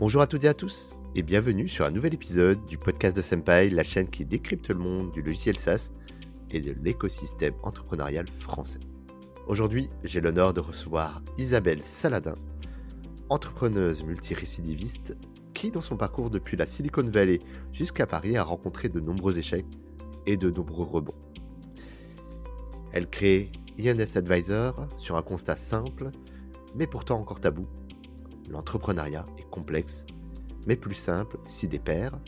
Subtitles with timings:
[0.00, 3.20] Bonjour à toutes et à tous, et bienvenue sur un nouvel épisode du podcast de
[3.20, 5.90] Senpai, la chaîne qui décrypte le monde du logiciel SaaS
[6.50, 8.80] et de l'écosystème entrepreneurial français.
[9.46, 12.36] Aujourd'hui, j'ai l'honneur de recevoir Isabelle Saladin,
[13.28, 15.18] entrepreneuse multirécidiviste
[15.52, 17.40] qui, dans son parcours depuis la Silicon Valley
[17.70, 19.66] jusqu'à Paris, a rencontré de nombreux échecs
[20.24, 21.20] et de nombreux rebonds.
[22.92, 26.10] Elle crée INS Advisor sur un constat simple,
[26.74, 27.66] mais pourtant encore tabou.
[28.50, 30.04] L'entrepreneuriat est complexe,
[30.66, 32.18] mais plus simple si des pairs,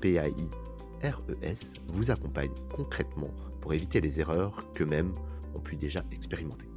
[0.00, 3.30] P-A-I-R-E-S, vous accompagnent concrètement
[3.60, 5.12] pour éviter les erreurs qu'eux-mêmes
[5.54, 6.68] ont pu déjà expérimenter.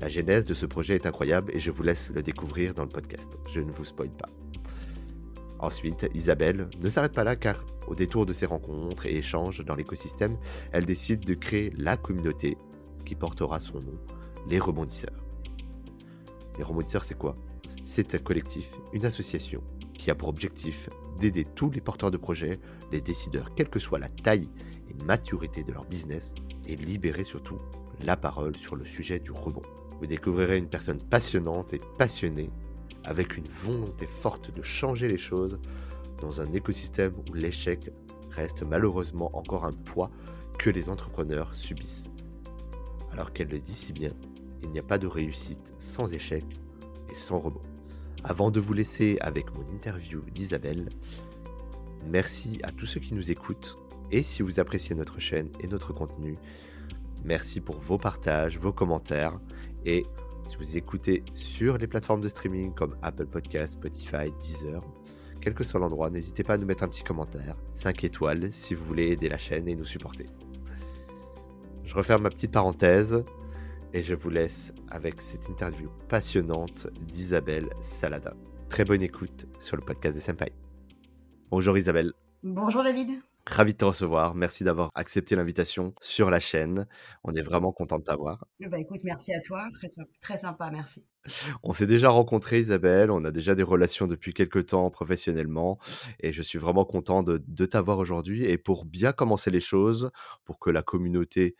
[0.00, 2.88] La genèse de ce projet est incroyable et je vous laisse le découvrir dans le
[2.88, 3.38] podcast.
[3.52, 4.28] Je ne vous spoile pas.
[5.58, 9.74] Ensuite, Isabelle ne s'arrête pas là car au détour de ses rencontres et échanges dans
[9.74, 10.38] l'écosystème,
[10.72, 12.56] elle décide de créer la communauté
[13.04, 13.98] qui portera son nom,
[14.48, 15.19] les rebondisseurs.
[16.60, 17.36] Les c'est quoi?
[17.84, 19.62] C'est un collectif, une association
[19.94, 22.60] qui a pour objectif d'aider tous les porteurs de projets,
[22.92, 24.50] les décideurs, quelle que soit la taille
[24.90, 26.34] et maturité de leur business,
[26.66, 27.58] et libérer surtout
[28.02, 29.62] la parole sur le sujet du rebond.
[30.00, 32.50] Vous découvrirez une personne passionnante et passionnée
[33.04, 35.58] avec une volonté forte de changer les choses
[36.20, 37.90] dans un écosystème où l'échec
[38.32, 40.10] reste malheureusement encore un poids
[40.58, 42.10] que les entrepreneurs subissent.
[43.12, 44.10] Alors qu'elle le dit si bien,
[44.62, 46.44] il n'y a pas de réussite sans échec
[47.10, 47.62] et sans rebond.
[48.22, 50.88] Avant de vous laisser avec mon interview d'Isabelle,
[52.06, 53.78] merci à tous ceux qui nous écoutent
[54.10, 56.36] et si vous appréciez notre chaîne et notre contenu,
[57.24, 59.40] merci pour vos partages, vos commentaires
[59.86, 60.04] et
[60.48, 64.82] si vous écoutez sur les plateformes de streaming comme Apple Podcasts, Spotify, Deezer,
[65.40, 68.74] quel que soit l'endroit, n'hésitez pas à nous mettre un petit commentaire, 5 étoiles si
[68.74, 70.26] vous voulez aider la chaîne et nous supporter.
[71.84, 73.24] Je referme ma petite parenthèse
[73.92, 78.34] et je vous laisse avec cette interview passionnante d'Isabelle Salada.
[78.68, 80.52] Très bonne écoute sur le podcast des Senpai.
[81.50, 82.12] Bonjour Isabelle.
[82.42, 83.20] Bonjour David.
[83.46, 84.34] Ravi de te recevoir.
[84.36, 86.86] Merci d'avoir accepté l'invitation sur la chaîne.
[87.24, 88.44] On est vraiment content de t'avoir.
[88.60, 89.66] Bah écoute, merci à toi.
[90.20, 91.04] Très, sympa, merci.
[91.64, 93.10] On s'est déjà rencontré, Isabelle.
[93.10, 95.78] On a déjà des relations depuis quelques temps professionnellement.
[96.20, 98.44] Et je suis vraiment content de, de t'avoir aujourd'hui.
[98.44, 100.10] Et pour bien commencer les choses,
[100.44, 101.56] pour que la communauté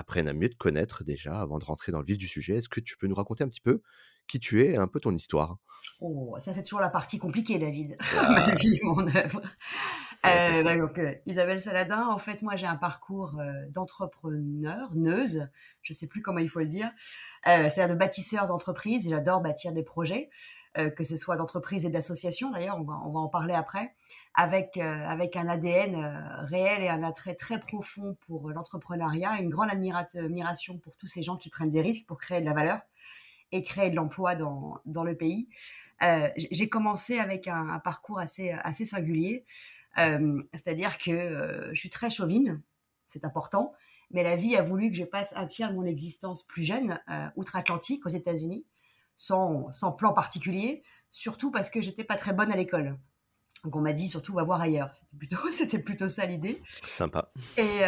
[0.00, 2.68] apprenne à mieux te connaître déjà, avant de rentrer dans le vif du sujet, est-ce
[2.68, 3.82] que tu peux nous raconter un petit peu
[4.26, 5.58] qui tu es et un peu ton histoire?
[6.00, 7.96] Oh, ça c'est toujours la partie compliquée, David.
[8.14, 9.42] Ma vie, mon œuvre.
[10.26, 15.48] Euh, bah, donc, euh, Isabelle Saladin, en fait, moi j'ai un parcours euh, d'entrepreneur, neuse,
[15.82, 16.90] je ne sais plus comment il faut le dire,
[17.44, 19.08] c'est-à-dire de bâtisseur d'entreprise.
[19.08, 20.30] J'adore bâtir des projets,
[20.74, 22.50] que ce soit d'entreprise et d'association.
[22.50, 23.94] D'ailleurs, on va, on va en parler après,
[24.34, 25.96] avec avec un ADN
[26.48, 31.36] réel et un attrait très profond pour l'entrepreneuriat, une grande admiration pour tous ces gens
[31.36, 32.80] qui prennent des risques pour créer de la valeur
[33.52, 35.48] et créer de l'emploi dans, dans le pays.
[36.36, 39.44] j'ai commencé avec un, un, parcours assez assez singulier.
[39.96, 42.62] C'est-à-dire que je suis très chauvine,
[43.08, 43.74] c'est important,
[44.10, 47.00] mais la vie a voulu que je passe un tiers de mon existence plus jeune,
[47.36, 48.64] outre-Atlantique, aux États-Unis,
[49.16, 52.96] sans, sans, plan particulier, surtout parce que j'étais pas très bonne à l'école.
[53.64, 54.90] Donc on m'a dit surtout va voir ailleurs.
[54.94, 56.62] C'était plutôt, c'était plutôt ça l'idée.
[56.84, 57.32] Sympa.
[57.56, 57.80] Et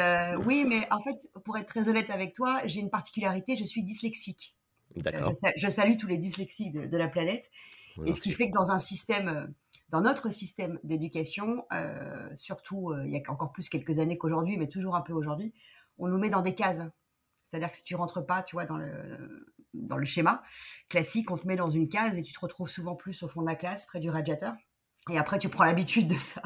[0.44, 3.82] oui, mais en fait, pour être très honnête avec toi, j'ai une particularité, je suis
[3.82, 4.56] dyslexique.
[4.96, 5.32] D'accord.
[5.56, 7.50] Je, salue tous les dyslexiques de, la planète.
[8.04, 9.54] et ce qui fait que dans un système
[9.92, 14.56] dans notre système d'éducation, euh, surtout euh, il y a encore plus quelques années qu'aujourd'hui,
[14.56, 15.52] mais toujours un peu aujourd'hui,
[15.98, 16.80] on nous met dans des cases.
[17.44, 20.42] C'est-à-dire que si tu rentres pas, tu vois, dans le, dans le schéma
[20.88, 23.42] classique, on te met dans une case et tu te retrouves souvent plus au fond
[23.42, 24.54] de la classe, près du radiateur.
[25.10, 26.42] Et après, tu prends l'habitude de ça.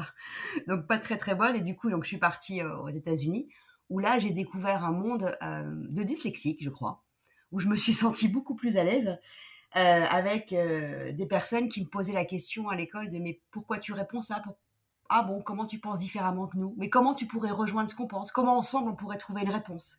[0.67, 1.55] Donc, pas très, très bonne.
[1.55, 3.49] Et du coup, donc, je suis partie euh, aux États-Unis,
[3.89, 7.03] où là, j'ai découvert un monde de dyslexique, je crois,
[7.51, 9.17] où je me suis sentie beaucoup plus à l'aise
[9.75, 13.79] euh, avec euh, des personnes qui me posaient la question à l'école de mais pourquoi
[13.79, 14.41] tu réponds ça
[15.09, 16.73] Ah bon, comment tu penses différemment que nous?
[16.77, 18.31] Mais comment tu pourrais rejoindre ce qu'on pense?
[18.31, 19.97] Comment ensemble on pourrait trouver une réponse?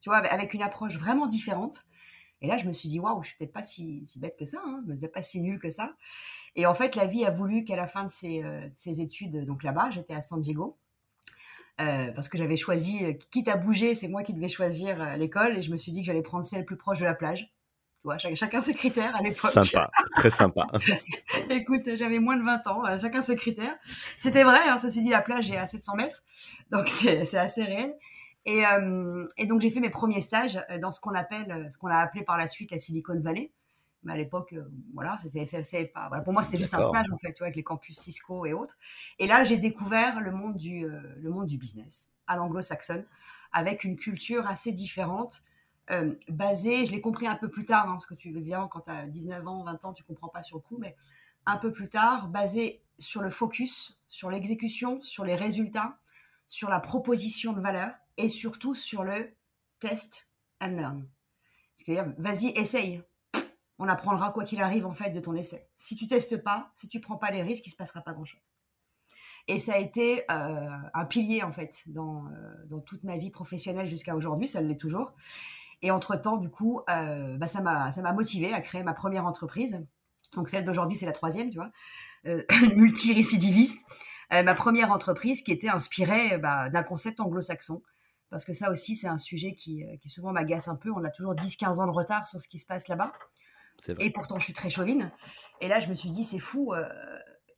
[0.00, 1.84] Tu vois, avec une approche vraiment différente.
[2.40, 4.58] Et là, je me suis dit, waouh, je suis peut-être pas si, bête que ça,
[4.64, 5.92] hein, peut-être pas si nulle que ça.
[6.54, 9.62] Et en fait, la vie a voulu qu'à la fin de ces, euh, études, donc
[9.62, 10.78] là-bas, j'étais à San Diego,
[11.76, 15.70] parce que j'avais choisi, quitte à bouger, c'est moi qui devais choisir l'école, et je
[15.70, 17.52] me suis dit que j'allais prendre celle plus proche de la plage
[18.34, 19.50] chacun ses critères à l'époque.
[19.50, 20.66] Sympa, très sympa.
[21.50, 23.76] Écoute, j'avais moins de 20 ans, euh, chacun ses critères.
[24.18, 26.22] C'était vrai, hein, ceci dit, la plage est à 700 mètres,
[26.70, 27.94] donc c'est assez réel.
[28.44, 31.78] Et, euh, et donc j'ai fait mes premiers stages euh, dans ce qu'on appelle, ce
[31.78, 33.52] qu'on a appelé par la suite la Silicon Valley.
[34.04, 34.54] Mais à l'époque,
[34.94, 36.06] voilà, c'était pas.
[36.06, 38.46] Voilà, pour moi, c'était juste un stage en fait, tu vois, avec les campus Cisco
[38.46, 38.76] et autres.
[39.18, 43.04] Et là, j'ai découvert le monde du, le monde du business à l'anglo-saxonne,
[43.52, 45.42] avec une culture assez différente
[45.90, 48.80] euh, basé, je l'ai compris un peu plus tard, hein, parce que tu évidemment quand
[48.80, 50.96] tu as 19 ans, 20 ans, tu comprends pas sur le coup, mais
[51.46, 55.96] un peu plus tard, basé sur le focus, sur l'exécution, sur les résultats,
[56.46, 59.34] sur la proposition de valeur et surtout sur le
[59.80, 60.28] test
[60.60, 61.08] and learn.
[61.76, 63.02] C'est-à-dire, vas-y, essaye.
[63.78, 65.68] On apprendra quoi qu'il arrive en fait de ton essai.
[65.76, 68.40] Si tu testes pas, si tu prends pas les risques, il se passera pas grand-chose.
[69.46, 73.30] Et ça a été euh, un pilier en fait dans, euh, dans toute ma vie
[73.30, 75.12] professionnelle jusqu'à aujourd'hui, ça l'est toujours.
[75.80, 79.80] Et entre-temps, du coup, euh, bah, ça m'a motivé à créer ma première entreprise.
[80.34, 81.70] Donc celle d'aujourd'hui, c'est la troisième, tu vois,
[82.74, 83.78] multirécidiviste.
[84.30, 87.80] ma première entreprise qui était inspirée bah, d'un concept anglo-saxon
[88.30, 90.90] parce que ça aussi, c'est un sujet qui, euh, qui souvent m'agace un peu.
[90.90, 93.12] On a toujours 10-15 ans de retard sur ce qui se passe là-bas.
[94.00, 95.12] Et pourtant, je suis très chauvine.
[95.60, 96.84] Et là, je me suis dit, c'est fou, euh,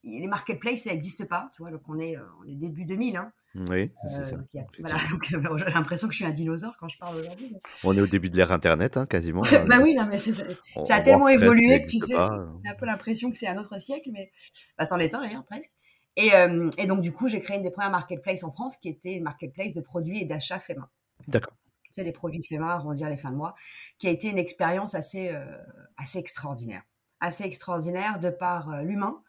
[0.05, 1.51] les marketplaces, ça n'existe pas.
[1.55, 3.17] Tu vois, donc on est, euh, on est début 2000.
[3.17, 3.33] Hein.
[3.69, 4.37] Oui, c'est ça.
[4.79, 7.53] voilà, j'ai l'impression que je suis un dinosaure quand je parle aujourd'hui.
[7.85, 9.43] On est au début de l'ère Internet, hein, quasiment.
[9.67, 12.87] bah oui, non, mais ça a tellement évolué que tu sais, on a un peu
[12.87, 14.31] l'impression que c'est un autre siècle, mais
[14.79, 15.73] bah, c'en est un d'ailleurs, presque.
[16.19, 19.15] Euh, et, donc, du coup, j'ai créé une des premières marketplaces en France qui était
[19.15, 20.89] une marketplace de produits et d'achats faits main.
[21.29, 21.55] D'accord.
[21.93, 23.55] Sais, les produits faits main, dire les fins de mois,
[23.99, 25.59] qui a été une expérience assez, euh,
[25.97, 26.83] assez extraordinaire.
[27.21, 29.23] Assez extraordinaire de par euh, l'humain,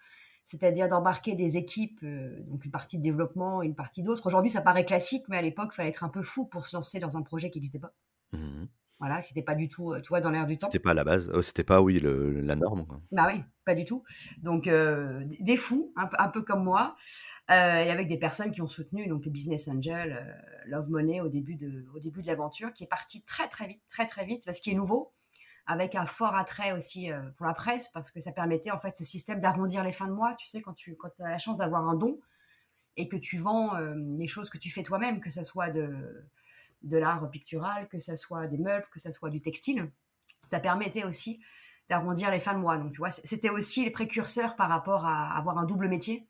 [0.44, 4.26] c'est-à-dire d'embarquer des équipes, donc une partie de développement et une partie d'autres.
[4.28, 6.76] Aujourd'hui, ça paraît classique, mais à l'époque, il fallait être un peu fou pour se
[6.76, 7.94] lancer dans un projet qui n'existait pas.
[8.34, 8.66] Mmh
[9.02, 10.68] voilà, c'était pas du tout, tu vois, dans l'air du temps.
[10.68, 12.86] C'était pas la base, oh, c'était pas, oui, le, la norme.
[13.12, 14.04] Bah oui, pas du tout.
[14.44, 16.96] Donc, des fous, un, peu comme moi,
[17.50, 20.38] et avec des personnes qui ont soutenu, donc Business Angel,
[20.68, 23.82] Love Money au début de, au début de l'aventure, qui est parti très très vite,
[23.90, 25.12] très très vite, parce qu'il est nouveau,
[25.66, 29.04] avec un fort attrait aussi pour la presse, parce que ça permettait en fait ce
[29.04, 30.36] système d'arrondir les fins de mois.
[30.38, 32.20] Tu sais, quand tu quand as la chance d'avoir un don
[32.98, 33.76] et que tu vends
[34.20, 36.24] les choses que tu fais toi-même, que ce soit de
[36.84, 39.92] de l'art pictural, que ce soit des meubles, que ce soit du textile.
[40.50, 41.42] Ça permettait aussi
[41.90, 42.78] d'arrondir les fins de mois.
[42.78, 46.28] Donc, tu vois, c'était aussi les précurseurs par rapport à avoir un double métier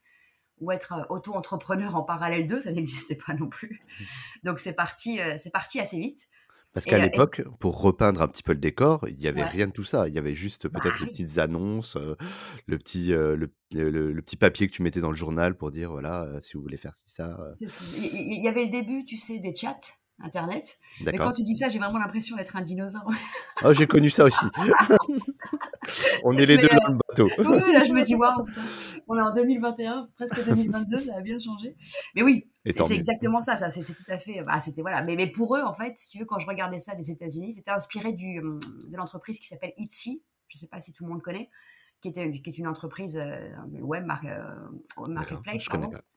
[0.60, 3.82] ou être euh, auto-entrepreneur en parallèle d'eux, ça n'existait pas non plus.
[4.44, 6.28] Donc, c'est parti, euh, c'est parti assez vite.
[6.74, 9.68] Parce qu'à euh, l'époque, pour repeindre un petit peu le décor, il n'y avait rien
[9.68, 10.08] de tout ça.
[10.08, 11.98] Il y avait juste bah peut-être les petites annonces,
[12.66, 13.48] le, petit, le,
[14.22, 16.94] petit papier que tu mettais dans le journal pour dire, voilà, si vous voulez faire
[17.04, 17.38] ça.
[17.98, 19.82] Il y avait le début, tu sais, des chats.
[20.24, 20.78] Internet.
[21.06, 23.10] Mais quand tu dis ça, j'ai vraiment l'impression d'être un dinosaure.
[23.64, 24.46] Oh, j'ai connu ça aussi.
[26.24, 27.30] on est les deux dans le bateau.
[27.38, 28.46] oui, là, je me dis, waouh,
[29.08, 31.76] on est en 2021, presque 2022, ça a bien changé.
[32.16, 34.42] Mais oui, c'est exactement ça, ça c'est tout à fait.
[34.44, 35.04] Bah, c'était voilà.
[35.04, 37.54] Mais, mais, pour eux, en fait, si tu veux, quand je regardais ça des États-Unis,
[37.54, 40.24] c'était inspiré du, de l'entreprise qui s'appelle Etsy.
[40.48, 41.50] Je ne sais pas si tout le monde connaît
[42.02, 43.50] qui, était, qui est une entreprise euh,
[43.80, 45.66] web euh, marketplace,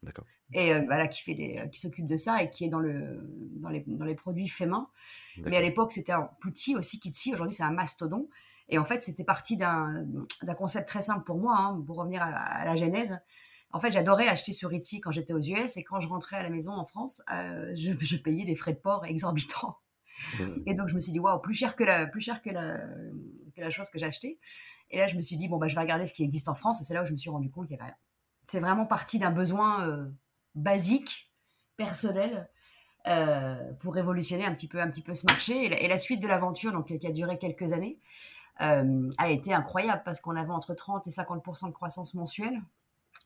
[0.02, 0.24] D'accord.
[0.52, 3.20] Et euh, voilà, qui fait des, qui s'occupe de ça et qui est dans le
[3.56, 4.88] dans les, dans les produits faits main.
[5.38, 7.32] Mais à l'époque, c'était un plus petit aussi qu'Itsy.
[7.32, 8.28] Aujourd'hui, c'est un mastodon.
[8.68, 10.06] Et en fait, c'était parti d'un
[10.56, 13.18] concept très simple pour moi, hein, pour revenir à, la genèse.
[13.72, 16.42] En fait, j'adorais acheter sur Etsy quand j'étais aux US et quand je rentrais à
[16.42, 19.78] la maison en France, je, je, payais des frais de port exorbitants.
[20.38, 20.44] Mmh.
[20.66, 22.78] Et donc, je me suis dit, waouh, plus cher que la, plus cher que la,
[23.60, 24.38] la chose que j'ai achetée.
[24.90, 26.54] Et là, je me suis dit, bon, bah, je vais regarder ce qui existe en
[26.54, 26.80] France.
[26.80, 27.92] Et c'est là où je me suis rendu compte qu'il y avait
[28.46, 30.08] C'est vraiment parti d'un besoin euh,
[30.54, 31.30] basique,
[31.76, 32.48] personnel,
[33.06, 35.84] euh, pour révolutionner un petit peu, un petit peu ce marché.
[35.84, 37.98] Et la, suite de l'aventure, donc qui a duré quelques années,
[38.60, 42.62] euh, a été incroyable parce qu'on avait entre 30 et 50% de croissance mensuelle.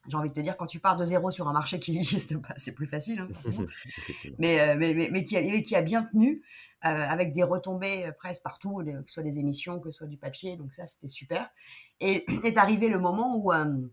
[0.09, 2.37] J'ai envie de te dire, quand tu pars de zéro sur un marché qui n'existe
[2.39, 3.29] pas, c'est plus facile, hein,
[4.39, 6.43] mais, mais, mais, mais, qui a, qui a bien tenu.
[6.85, 10.07] Euh, avec des retombées euh, presque partout, que ce soit des émissions, que ce soit
[10.07, 10.57] du papier.
[10.57, 11.51] Donc ça, c'était super.
[11.99, 13.89] Et est arrivé le moment où, euh,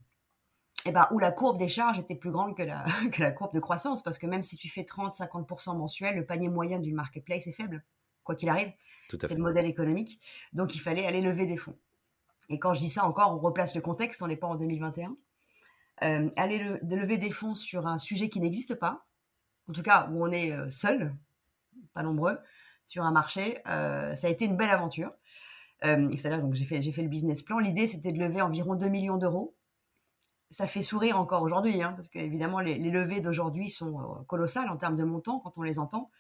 [0.86, 3.56] eh ben, où la courbe des charges était plus grande que la, que la courbe
[3.56, 7.48] de croissance, parce que même si tu fais 30-50% mensuel, le panier moyen d'une marketplace
[7.48, 7.84] est faible,
[8.24, 8.72] quoi qu'il arrive.
[9.10, 10.20] C'est le modèle économique.
[10.54, 11.78] Donc il fallait aller lever des fonds.
[12.50, 15.16] Et quand je dis ça encore, on replace le contexte, on n'est pas en 2021.
[16.02, 19.06] Aller lever des fonds sur un sujet qui n'existe pas,
[19.70, 21.16] en tout cas où on est seul,
[21.94, 22.38] pas nombreux,
[22.86, 23.60] sur un marché.
[23.68, 25.12] Euh, ça a été une belle aventure.
[25.84, 27.60] Euh, c'est-à-dire, donc j'ai fait, le business plan.
[27.60, 29.56] L'idée, c'était de lever environ 2 millions d'euros.
[30.52, 34.70] Ça fait sourire encore aujourd'hui, hein, parce qu'évidemment, les, les levées d'aujourd'hui sont euh, colossales
[34.70, 36.12] en termes de montant quand on les entend.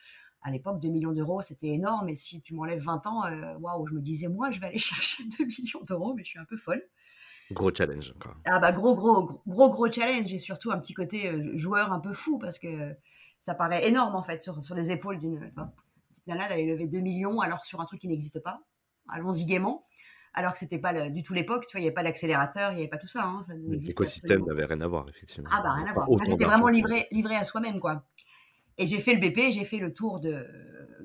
[0.41, 2.09] À l'époque, 2 millions d'euros, c'était énorme.
[2.09, 3.23] Et si tu m'enlèves 20 ans,
[3.59, 6.39] waouh, je me disais, moi, je vais aller chercher 2 millions d'euros, mais je suis
[6.39, 6.83] un peu folle.
[7.51, 8.35] Gros challenge encore.
[8.45, 12.13] Ah bah gros, gros, gros, gros challenge et surtout un petit côté joueur un peu
[12.13, 12.95] fou parce que
[13.39, 15.51] ça paraît énorme en fait sur, sur les épaules d'une
[16.27, 18.61] nana, elle avait levé 2 millions alors sur un truc qui n'existe pas.
[19.07, 19.85] Allons-y gaiement.
[20.33, 22.75] Alors que c'était pas du tout l'époque, tu vois, il n'y avait pas d'accélérateur, il
[22.75, 23.23] n'y avait pas tout ça.
[23.23, 25.49] Hein, L'écosystème n'avait rien à voir, effectivement.
[25.53, 26.07] Ah bah rien à voir.
[26.25, 28.03] J'étais vraiment livré, livré à soi-même, quoi.
[28.77, 30.45] Et j'ai fait le BP, j'ai fait le tour de,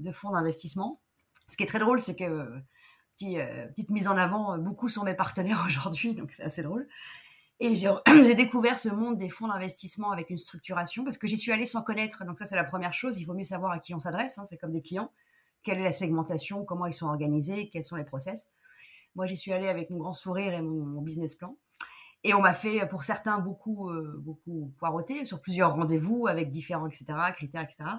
[0.01, 1.01] de fonds d'investissement.
[1.47, 2.49] Ce qui est très drôle, c'est que,
[3.23, 6.87] euh, petite mise en avant, beaucoup sont mes partenaires aujourd'hui, donc c'est assez drôle.
[7.61, 11.53] Et j'ai découvert ce monde des fonds d'investissement avec une structuration parce que j'y suis
[11.53, 12.25] allée sans connaître.
[12.25, 13.21] Donc ça, c'est la première chose.
[13.21, 14.39] Il vaut mieux savoir à qui on s'adresse.
[14.39, 15.13] Hein, c'est comme des clients.
[15.63, 18.49] Quelle est la segmentation Comment ils sont organisés Quels sont les process
[19.15, 21.55] Moi, j'y suis allée avec mon grand sourire et mon, business plan.
[22.25, 26.87] Et on m'a fait, pour certains, beaucoup, euh, beaucoup poireauter sur plusieurs rendez-vous avec différents
[26.87, 27.91] etc., critères, etc.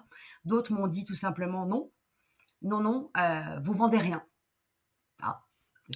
[0.46, 1.92] D'autres m'ont dit tout simplement non,
[2.64, 4.24] non, non, euh, vous vendez rien.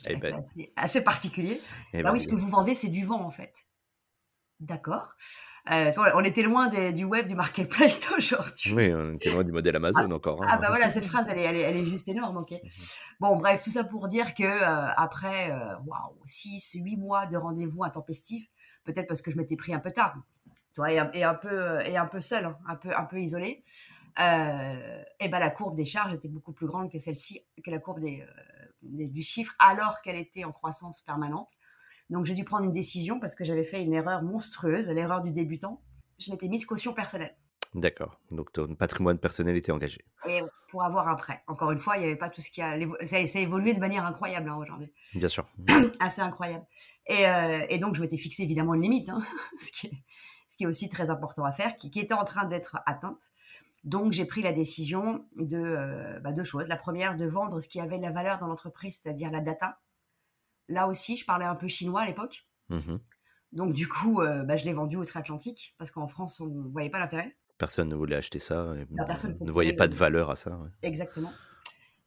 [0.07, 0.41] Eh ben.
[0.75, 1.59] assez, particulier.
[1.93, 3.53] Eh bah ben oui, ce que vous vendez, c'est du vent en fait.
[4.59, 5.15] D'accord.
[5.71, 8.73] Euh, on était loin du web, du marketplace d'aujourd'hui.
[8.73, 10.43] Oui, on était loin du modèle Amazon ah, encore.
[10.43, 10.47] Hein.
[10.49, 12.37] Ah bah voilà, cette phrase, elle est, elle est, juste énorme.
[12.37, 12.51] ok.
[12.51, 12.59] Mhm.
[13.19, 17.35] Bon, bref, tout ça pour dire que euh, après, euh, waouh, 6, 8 mois de
[17.35, 18.47] rendez-vous intempestifs,
[18.83, 20.15] peut-être parce que je m'étais pris un peu tard,
[20.75, 23.63] toi, et, un, peu, et un peu seul, hein, un peu, un peu isolé.
[24.17, 28.01] et ben la courbe des charges était beaucoup plus grande que celle-ci, que la courbe
[28.01, 28.23] des,
[28.85, 31.49] du chiffre, alors qu'elle était en croissance permanente.
[32.09, 35.31] Donc j'ai dû prendre une décision parce que j'avais fait une erreur monstrueuse, l'erreur du
[35.31, 35.81] débutant.
[36.19, 37.35] Je m'étais mise caution personnelle.
[37.75, 38.21] D'accord.
[38.31, 40.05] Donc ton patrimoine personnel était engagé.
[40.27, 41.43] Et pour avoir un prêt.
[41.47, 42.77] Encore une fois, il n'y avait pas tout ce qui a.
[43.05, 44.93] Ça, a évolué de manière incroyable hein, aujourd'hui.
[45.13, 45.45] Bien sûr.
[45.99, 46.65] Assez incroyable.
[47.09, 49.21] Euh, et, donc je m'étais fixé évidemment une limite, hein,
[49.59, 49.91] ce, qui est,
[50.49, 53.21] ce, qui est, aussi très important à faire, qui, était en train d'être atteinte.
[53.85, 56.67] Donc j'ai pris la décision de euh, bah, deux choses.
[56.67, 59.79] La première, de vendre ce qui avait de la valeur dans l'entreprise, c'est-à-dire la data
[60.67, 62.47] Là aussi, je parlais un peu chinois à l'époque.
[62.69, 62.97] Mmh
[63.51, 66.89] Donc, du coup, euh, bah, je l'ai vendu outre-Atlantique parce qu'en France, on ne voyait
[66.89, 67.37] pas l'intérêt.
[67.59, 68.73] Personne ne voulait acheter ça.
[68.89, 70.59] Bah, personne ne voyait pas de valeur à ça.
[70.81, 71.31] Exactement.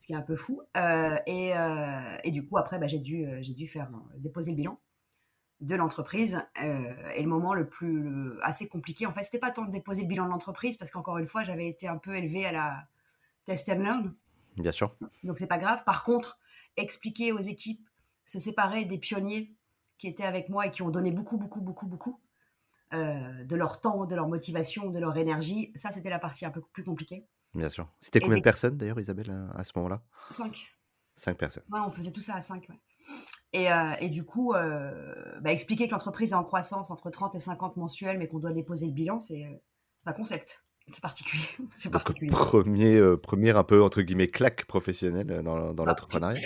[0.01, 0.61] Ce qui est un peu fou.
[0.77, 4.81] Euh, et, du coup, après, j'ai dû, j'ai dû faire déposer le bilan
[5.61, 6.41] de l'entreprise.
[6.57, 10.09] et le moment le plus assez compliqué, en fait, c'était pas tant de déposer le
[10.09, 12.89] bilan de l'entreprise parce qu'encore une fois, j'avais été un peu élevée à la
[13.45, 14.15] test and learn.
[14.57, 14.97] Bien sûr.
[15.25, 15.83] Donc, c'est pas grave.
[15.85, 16.39] Par contre,
[16.77, 17.89] expliquer aux équipes
[18.29, 19.55] se séparer des pionniers
[19.97, 22.21] qui étaient avec moi et qui ont donné beaucoup, beaucoup, beaucoup, beaucoup
[22.95, 25.73] euh, de leur temps, de leur motivation, de leur énergie.
[25.75, 27.27] Ça, c'était la partie un peu plus compliquée.
[27.55, 27.89] Bien sûr.
[28.01, 30.03] C'était combien de personnes d'ailleurs, Isabelle, à ce moment-là?
[30.31, 30.69] Cinq.
[31.15, 31.65] Cinq personnes.
[31.73, 32.69] Ouais, on faisait tout ça à cinq.
[33.53, 37.35] Et, euh, et, du coup, euh, bah, expliquer que l'entreprise est en croissance entre 30
[37.35, 39.63] et 50 mensuels, mais qu'on doit déposer le bilan, c'est
[40.05, 40.63] un concept.
[40.93, 41.45] C'est particulier.
[41.77, 42.31] C'est particulier.
[42.31, 46.41] Premier, euh, premier un peu entre guillemets claque professionnelle euh, dans, dans l'entrepreneuriat.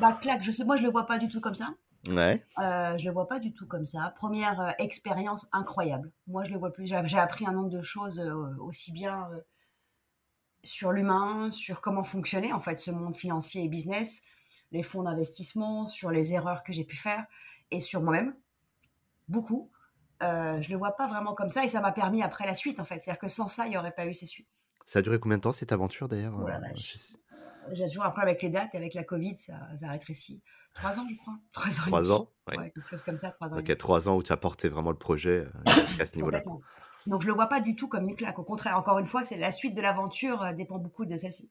[0.00, 1.74] Bah claque, je sais, moi je le vois pas du tout comme ça.
[2.08, 2.44] Ouais.
[2.58, 4.14] Euh, je le vois pas du tout comme ça.
[4.16, 6.12] Première euh, expérience incroyable.
[6.26, 6.86] Moi je le vois plus.
[6.86, 8.20] J'ai appris un nombre de choses
[8.60, 9.28] aussi bien
[10.64, 14.20] sur l'humain, sur comment fonctionnait en fait ce monde financier et business,
[14.70, 17.24] les fonds d'investissement, sur les erreurs que j'ai pu faire
[17.70, 18.34] et sur moi-même.
[19.28, 19.70] Beaucoup.
[20.22, 22.80] Euh, je le vois pas vraiment comme ça et ça m'a permis après la suite
[22.80, 23.00] en fait.
[23.00, 24.48] C'est-à-dire que sans ça, il n'y aurait pas eu ces suites.
[24.84, 28.30] Ça a duré combien de temps cette aventure d'ailleurs oh euh, J'ai toujours un problème
[28.30, 30.42] avec les dates et avec la Covid, ça, a rétréci.
[30.74, 31.34] Trois ans, je crois.
[31.52, 31.84] Trois ans.
[31.86, 32.70] Trois ans ouais.
[32.70, 33.58] quelque chose comme ça, trois ans.
[33.58, 35.50] Ok, trois ans où tu as porté vraiment le projet euh,
[36.00, 36.42] à ce niveau-là.
[37.06, 38.38] Donc je le vois pas du tout comme une claque.
[38.38, 41.50] Au contraire, encore une fois, c'est la suite de l'aventure dépend beaucoup de celle-ci.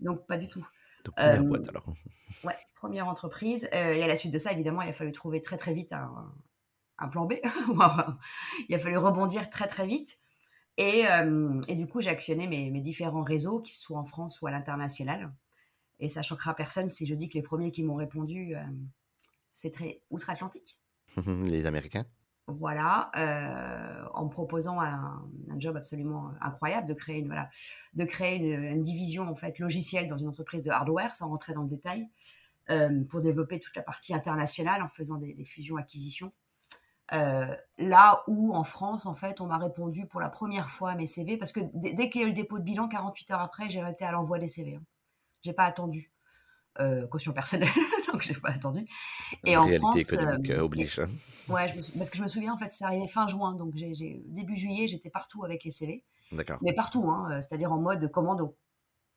[0.00, 0.66] Donc pas du tout.
[1.04, 1.86] Donc, première boîte alors.
[2.44, 3.68] Ouais, première entreprise.
[3.72, 6.32] et à la suite de ça, évidemment, il a fallu trouver très très vite un,
[6.98, 7.34] un plan B.
[8.68, 10.18] il a fallu rebondir très très vite.
[10.78, 14.40] Et, euh, et du coup, j'ai actionné mes, mes, différents réseaux, qu'ils soient en France
[14.40, 15.32] ou à l'international.
[15.98, 18.62] Et ça choquera personne si je dis que les premiers qui m'ont répondu, euh,
[19.54, 20.78] c'est très outre-Atlantique.
[21.44, 22.06] les Américains
[22.46, 25.22] voilà, euh, en proposant un,
[25.58, 27.48] job absolument incroyable de créer une voilà,
[27.94, 31.62] de créer une, division en fait logicielle dans une entreprise de hardware, sans rentrer dans
[31.62, 32.08] le détail,
[33.10, 36.32] pour développer toute la partie internationale en faisant des, fusions-acquisitions
[37.12, 40.94] euh, là où en France, en fait, on m'a répondu pour la première fois à
[40.94, 43.40] mes CV, parce que dès qu'il y a eu le dépôt de bilan, 48 heures
[43.40, 44.76] après, j'ai été à l'envoi des CV.
[44.76, 44.82] Hein.
[45.42, 46.10] J'ai pas attendu.
[46.80, 47.68] Euh, caution personnelle,
[48.12, 48.86] donc j'ai pas attendu.
[49.44, 50.98] Et en France, économique euh, oblige.
[50.98, 51.06] Hein.
[51.48, 51.66] Ouais,
[51.98, 55.10] parce que je me souviens, en fait, c'est arrivé fin juin, donc début juillet, j'étais
[55.10, 56.04] partout avec les CV.
[56.30, 56.58] D'accord.
[56.62, 58.56] Mais partout, hein, c'est-à-dire en mode commando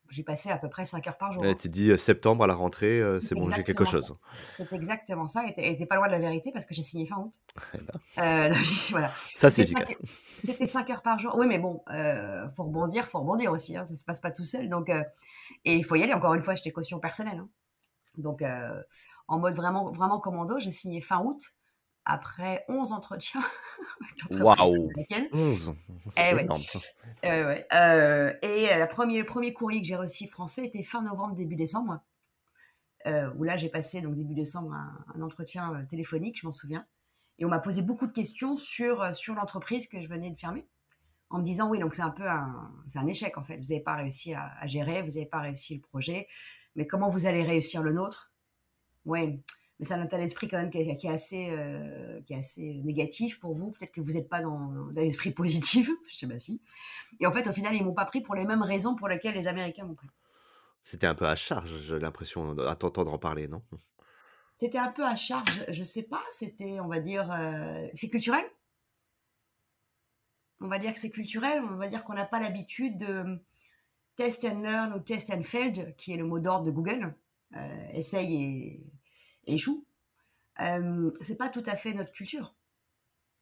[0.09, 1.43] j'ai passé à peu près 5 heures par jour.
[1.57, 4.15] Tu euh, septembre à la rentrée, euh, c'est bon, j'ai quelque chose.
[4.55, 5.43] C'est exactement ça.
[5.57, 7.33] Et t'es pas loin de la vérité parce que j'ai signé fin août.
[8.17, 8.53] Euh,
[8.91, 9.11] voilà.
[9.33, 9.97] Ça, c'est efficace.
[10.05, 11.35] C'était 5 heures par jour.
[11.35, 13.75] Oui, mais bon, euh, faut rebondir, faut rebondir aussi.
[13.75, 14.69] Hein, ça se passe pas tout seul.
[14.69, 16.13] Donc, et il faut y aller.
[16.13, 17.39] Encore une fois, j'étais caution personnelle.
[17.39, 17.49] Hein.
[18.17, 18.43] Donc,
[19.27, 21.53] en mode vraiment, vraiment commando, j'ai signé fin août
[22.05, 23.43] après 11 entretiens.
[24.31, 24.89] Waouh
[25.33, 25.73] 11
[26.17, 26.61] eh énorme.
[27.23, 31.35] Eh euh, et la premier, le premier courrier que j'ai reçu français était fin novembre,
[31.35, 31.99] début décembre.
[33.07, 36.85] Euh, où là, j'ai passé, donc début décembre, un, entretien euh, téléphonique, je m'en souviens.
[37.37, 40.67] Et on m'a posé beaucoup de questions sur, sur l'entreprise que je venais de fermer.
[41.29, 43.57] En me disant, oui, donc c'est un peu un, c'est un échec en fait.
[43.57, 46.27] Vous n'avez pas réussi à, à gérer, vous n'avez pas réussi le projet.
[46.75, 48.31] Mais comment vous allez réussir le nôtre?
[49.05, 49.41] Oui,
[49.79, 53.39] mais c'est un état d'esprit quand même qui est, assez, euh, qui est assez négatif
[53.39, 53.71] pour vous.
[53.71, 56.61] Peut-être que vous n'êtes pas dans, dans l'esprit positif, je sais pas si.
[57.19, 59.35] Et en fait, au final, ils m'ont pas pris pour les mêmes raisons pour lesquelles
[59.35, 60.09] les Américains m'ont pris.
[60.83, 63.63] C'était un peu à charge, j'ai l'impression, à t'entendre en parler, non?
[64.53, 66.23] C'était un peu à charge, je sais pas.
[66.29, 68.45] C'était, on va dire, euh, c'est culturel?
[70.61, 71.61] On va dire que c'est culturel.
[71.61, 73.41] On va dire qu'on n'a pas l'habitude de
[74.15, 77.15] test and learn ou test and failed, qui est le mot d'ordre de Google.
[77.55, 79.85] Euh, essaye et échoue,
[80.61, 82.55] euh, c'est pas tout à fait notre culture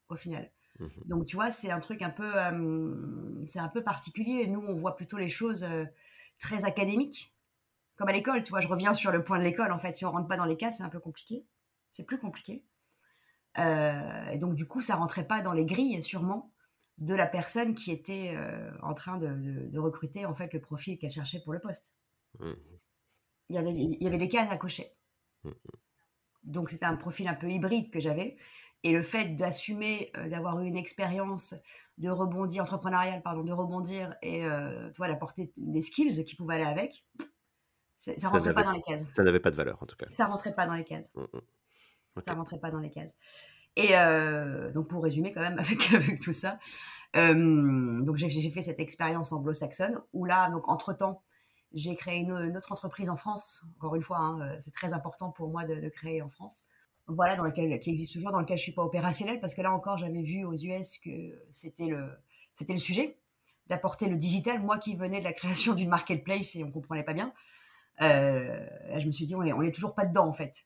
[0.09, 0.51] au final.
[0.79, 0.89] Mhm.
[1.05, 4.47] Donc tu vois, c'est un truc un peu, euh, c'est un peu particulier.
[4.47, 5.85] Nous, on voit plutôt les choses euh,
[6.39, 7.33] très académiques,
[7.95, 8.43] comme à l'école.
[8.43, 9.71] Tu vois, je reviens sur le point de l'école.
[9.71, 11.45] En fait, si on rentre pas dans les cas, c'est un peu compliqué.
[11.91, 12.63] C'est plus compliqué.
[13.57, 16.51] et donc du coup, ça rentrait pas dans les grilles, sûrement,
[16.97, 18.37] de la personne qui était
[18.81, 21.91] en train de, recruter en fait le profil qu'elle cherchait pour le poste.
[22.39, 22.55] Mhm.
[23.49, 24.91] Il y avait, il y avait des cases à cocher.
[25.43, 25.53] Mhm.
[26.43, 28.37] Donc c'était un profil un peu hybride que j'avais.
[28.83, 31.55] Et le fait d'assumer, euh, d'avoir eu une expérience
[31.97, 36.63] de rebondir, entrepreneuriale, pardon, de rebondir et euh, toi, d'apporter des skills qui pouvaient aller
[36.65, 37.05] avec,
[37.97, 39.03] ça ne rentrait pas dans les cases.
[39.13, 40.07] Ça n'avait pas de valeur en tout cas.
[40.09, 41.09] Ça rentrait pas dans les cases.
[41.13, 42.21] Ça mm, mm.
[42.25, 43.15] Ça rentrait pas dans les cases.
[43.75, 45.59] Et euh, donc pour résumer quand même
[45.91, 46.59] avec, tout ça,
[47.13, 51.21] donc j'ai fait cette expérience anglo-saxonne où là, donc entre temps,
[51.73, 53.65] j'ai créé une, autre entreprise en France.
[53.77, 56.63] Encore une fois, hein, euh, c'est très important pour moi de, créer en France.
[57.07, 59.73] Voilà, dans lequel, qui existe toujours, dans lequel je suis pas opérationnelle, parce que là
[59.73, 61.09] encore, j'avais vu aux US que
[61.51, 62.11] c'était le,
[62.67, 63.17] le sujet
[63.67, 64.61] d'apporter le digital.
[64.61, 67.33] Moi qui venais de la création d'une marketplace et on comprenait pas bien,
[68.01, 70.65] euh, là, je me suis dit, on est, on est toujours pas dedans en fait.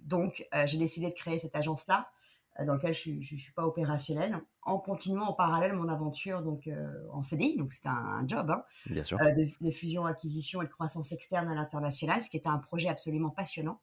[0.00, 2.21] Donc, euh, j'ai décidé de créer cette agence-là euh,
[2.58, 7.08] dans lequel je ne suis pas opérationnelle, en continuant en parallèle mon aventure donc euh,
[7.10, 9.18] en CDI, donc c'était un, job hein, Bien sûr.
[9.20, 12.88] Euh, de, fusion, acquisition et de croissance externe à l'international, ce qui était un projet
[12.88, 13.80] absolument passionnant.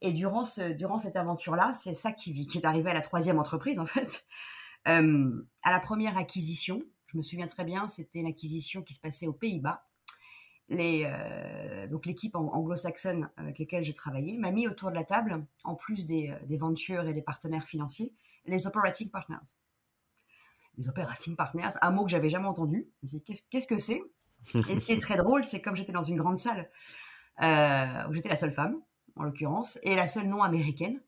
[0.00, 3.38] Et durant, ce, durant cette aventure-là, c'est ça qui, qui est arrivé à la troisième
[3.38, 4.24] entreprise en fait.
[4.84, 5.02] à
[5.70, 9.34] la première acquisition, je me souviens très bien, c'était une acquisition qui se passait aux
[9.34, 9.84] Pays-Bas
[10.72, 15.74] euh, donc l'équipe anglo-saxonne avec lesquelles j'ai travaillé m'a mis autour de la table, en
[15.74, 18.12] plus des, euh, des ventures et des partenaires financiers,
[18.46, 19.36] les operating partners.
[20.78, 22.88] Les operating partners, un mot que j'avais jamais entendu.
[23.02, 24.00] Je me qu'est-ce, qu'est-ce que c'est?
[24.68, 26.70] Et ce qui est très drôle, c'est comme j'étais dans une grande salle
[27.42, 28.80] euh, où j'étais la seule femme,
[29.16, 31.00] en l'occurrence, et la seule non américaine,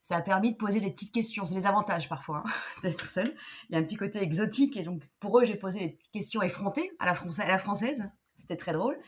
[0.00, 1.46] ça a permis de poser des petites questions.
[1.46, 2.50] C'est les avantages parfois hein,
[2.82, 3.36] d'être seule.
[3.68, 6.42] Il y a un petit côté exotique et donc pour eux, j'ai posé des questions
[6.42, 8.98] effrontées à la française c'était très drôle.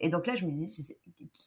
[0.00, 0.96] Et donc là, je me dis,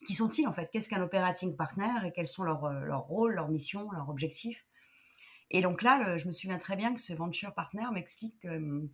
[0.05, 0.69] qui sont-ils en fait?
[0.71, 4.65] Qu'est-ce qu'un operating partner et quels sont leurs, euh, rôles, leurs missions, leurs objectifs?
[5.49, 8.89] Et donc là, je me souviens très bien que ce venture partner m'explique hum,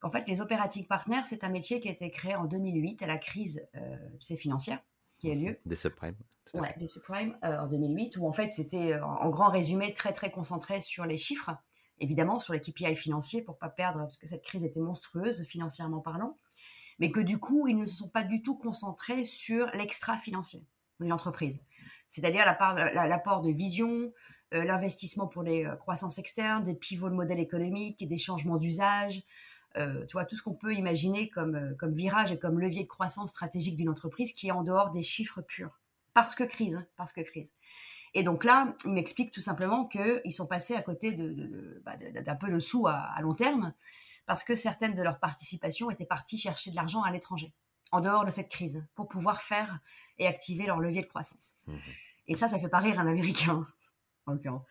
[0.00, 3.06] qu'en fait, les operating partners, c'est un métier qui a été créé en 2008 à
[3.06, 4.80] la crise euh, financière
[5.18, 5.58] qui a lieu.
[5.64, 6.16] Des subprimes.
[6.54, 10.12] Ouais, des subprimes euh, en 2008, où en fait, c'était euh, en grand résumé très
[10.12, 11.50] très concentré sur les chiffres,
[11.98, 16.00] évidemment sur les KPI financiers pour pas perdre, parce que cette crise était monstrueuse financièrement
[16.00, 16.36] parlant
[16.98, 20.64] mais que du coup, ils ne se sont pas du tout concentrés sur l'extra-financier
[21.00, 21.58] d'une entreprise.
[22.08, 24.12] C'est-à-dire l'apport de vision,
[24.54, 29.22] euh, l'investissement pour les euh, croissances externes, des pivots de modèle économique des changements d'usage,
[29.76, 32.88] euh, tu vois, tout ce qu'on peut imaginer comme, comme virage et comme levier de
[32.88, 35.80] croissance stratégique d'une entreprise qui est en dehors des chiffres purs.
[36.14, 37.52] Parce que crise, parce que crise.
[38.14, 42.34] Et donc là, il m'explique tout simplement qu'ils sont passés à côté d'un de, bah,
[42.36, 43.74] peu de sous à long terme
[44.26, 47.52] parce que certaines de leurs participations étaient parties chercher de l'argent à l'étranger,
[47.92, 49.80] en dehors de cette crise, pour pouvoir faire
[50.18, 51.54] et activer leur levier de croissance.
[51.66, 51.76] Mmh
[52.28, 53.62] et ça, ça fait pas rire un Américain,
[54.26, 54.64] en l'occurrence.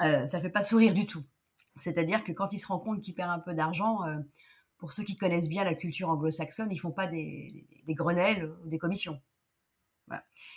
[0.00, 1.24] Euh, ça fait pas sourire du tout.
[1.80, 4.18] C'est-à-dire que quand ils se rendent compte qu'ils perdent un peu d'argent, euh,
[4.78, 8.78] pour ceux qui connaissent bien la culture anglo-saxonne, ils font pas des, grenelles ou des
[8.78, 9.20] commissions.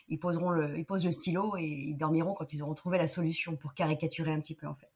[0.07, 3.07] Ils, poseront le, ils posent le stylo et ils dormiront quand ils auront trouvé la
[3.07, 4.89] solution pour caricaturer un petit peu en fait.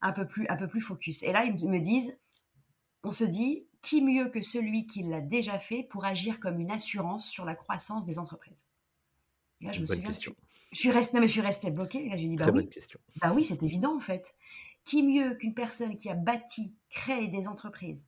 [0.00, 1.22] Un peu plus, un peu plus focus.
[1.22, 2.16] Et là, ils me disent,
[3.02, 6.70] on se dit, qui mieux que celui qui l'a déjà fait pour agir comme une
[6.70, 8.64] assurance sur la croissance des entreprises?
[9.60, 10.34] Là, je me bonne question.
[10.72, 12.08] Je suis restée, mais je suis restée bloquée.
[12.08, 12.62] Là, je dis, bah Très oui.
[12.62, 13.00] Bonne question.
[13.20, 14.34] Bah oui, c'est évident en fait.
[14.84, 18.06] Qui mieux qu'une personne qui a bâti, créé des entreprises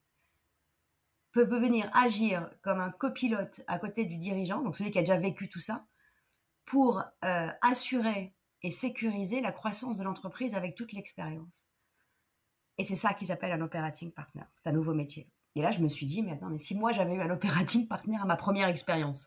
[1.33, 5.17] peut, venir agir comme un copilote à côté du dirigeant, donc celui qui a déjà
[5.17, 5.87] vécu tout ça,
[6.65, 11.65] pour euh, assurer et sécuriser la croissance de l'entreprise avec toute l'expérience?
[12.79, 14.43] Et c'est ça qu'ils appellent un operating partner.
[14.63, 15.29] C'est un nouveau métier.
[15.55, 17.87] Et là, je me suis dit, mais attends, mais si moi j'avais eu un operating
[17.87, 19.27] partner à ma première expérience,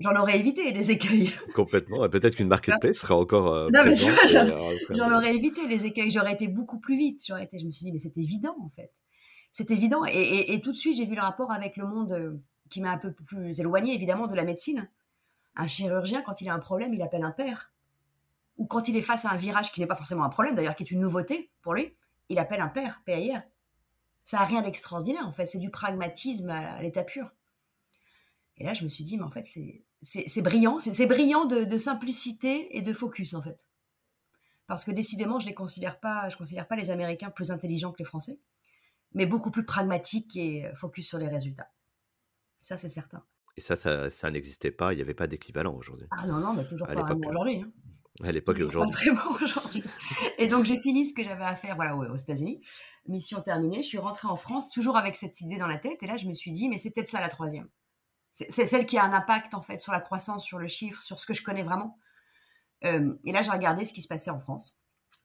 [0.00, 1.32] j'en aurais évité les écueils.
[1.54, 2.08] Complètement.
[2.08, 3.54] Peut-être qu'une marketplace serait encore.
[3.54, 6.10] Euh, non, mais j'en aurais évité les écueils.
[6.10, 7.22] J'aurais été beaucoup plus vite.
[7.26, 7.58] J'aurais été.
[7.58, 8.92] Je me suis dit, mais c'est évident en fait.
[9.52, 10.04] C'est évident.
[10.04, 12.34] Et, tout de suite, j'ai vu le rapport avec le monde euh,
[12.68, 14.86] qui m'a un peu plus éloigné, évidemment, de la médecine.
[15.54, 17.72] Un chirurgien, quand il a un problème, il appelle un père.
[18.58, 20.74] ou quand il est face à un virage qui n'est pas forcément un problème, d'ailleurs,
[20.74, 21.94] qui est une nouveauté pour lui,
[22.28, 23.42] il appelle un père, PAIR.
[24.24, 25.46] Ça n'a rien d'extraordinaire, en fait.
[25.46, 27.30] C'est du pragmatisme à l'état pur.
[28.56, 29.46] Et là, je me suis dit, mais en fait,
[30.02, 30.78] c'est brillant.
[30.78, 33.68] C'est brillant de, simplicité et de focus, en fait.
[34.66, 37.98] Parce que décidément, je ne considère pas, je considère pas les Américains plus intelligents que
[38.00, 38.40] les Français,
[39.14, 41.70] mais beaucoup plus pragmatiques et focus sur les résultats.
[42.60, 43.22] Ça, c'est certain.
[43.56, 43.76] Et ça,
[44.10, 46.08] ça, n'existait pas, il n'y avait pas d'équivalent aujourd'hui.
[46.10, 47.62] Ah non, non, mais toujours pas aujourd'hui.
[47.62, 47.70] Hein.
[48.22, 48.92] À l'époque aujourd'hui.
[48.92, 49.84] Vraiment aujourd'hui.
[50.38, 52.60] Et donc j'ai fini ce que j'avais à faire voilà, aux États-Unis.
[53.06, 53.82] Mission terminée.
[53.82, 56.02] Je suis rentrée en France, toujours avec cette idée dans la tête.
[56.02, 57.68] Et là, je me suis dit, mais c'est peut-être ça la troisième.
[58.32, 61.18] C'est celle qui a un impact en fait sur la croissance, sur le chiffre, sur
[61.18, 61.98] ce que je connais vraiment.
[62.84, 64.76] Euh, et là, j'ai regardé ce qui se passait en France,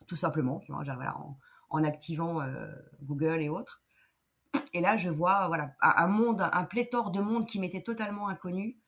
[0.08, 1.18] tout simplement, voilà,
[1.70, 3.82] en, activant euh, Google et autres.
[4.74, 8.80] Et là, je vois voilà, un monde, un pléthore de monde qui m'était totalement inconnu,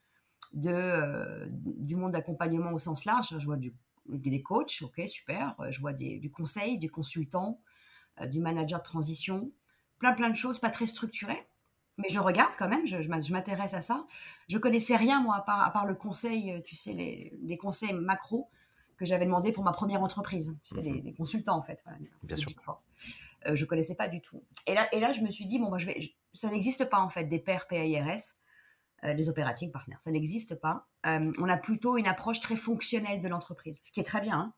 [0.53, 3.35] de, euh, du monde d'accompagnement au sens large.
[3.37, 3.75] Je vois du
[4.07, 5.55] des coachs, ok, super.
[5.59, 7.59] Euh, je vois du conseil, du consultant,
[8.21, 9.51] euh, du manager de transition,
[9.99, 11.47] plein plein de choses, pas très structurées.
[11.97, 14.05] Mais je regarde quand même, je, m'intéresse à ça.
[14.49, 17.93] Je connaissais rien, moi, à part, à part le conseil, euh, tu sais, les, conseils
[17.93, 18.49] macro
[18.97, 20.55] que j'avais demandé pour ma première entreprise.
[20.63, 21.15] Tu sais, les, mhm.
[21.15, 21.83] consultants, en fait.
[22.23, 22.51] Bien sûr.
[23.45, 24.41] Euh, je connaissais pas du tout.
[24.65, 26.99] Et là, et là, je me suis dit, bon, moi, je vais, ça n'existe pas,
[26.99, 28.33] en fait, des pairs PAIRS
[29.03, 29.97] les operating partners.
[29.99, 30.87] Ça n'existe pas.
[31.05, 34.39] Euh, on a plutôt une approche très fonctionnelle de l'entreprise, ce qui est très bien.
[34.39, 34.53] Hein.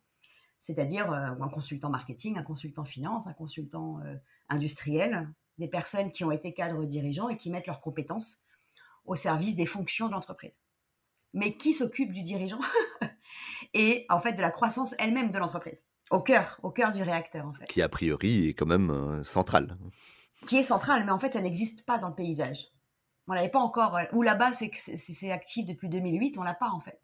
[0.59, 3.99] C'est-à-dire euh, un consultant marketing, un consultant finance, un consultant
[4.49, 8.37] industriel, des personnes qui ont été cadres dirigeants et qui mettent leurs compétences
[9.05, 10.53] au service des fonctions de l'entreprise.
[11.33, 12.61] Mais qui s'occupe du dirigeant
[13.73, 17.47] et en fait de la croissance elle-même de l'entreprise, au cœur, au cœur du réacteur
[17.47, 17.65] en fait.
[17.65, 19.77] Qui a priori est quand même central.
[20.47, 22.67] Qui est central, mais en fait ça n'existe pas dans le paysage.
[23.27, 23.99] On l'avait pas encore.
[24.13, 27.01] Ou là-bas, c'est actif depuis 2008, on l'a pas en fait.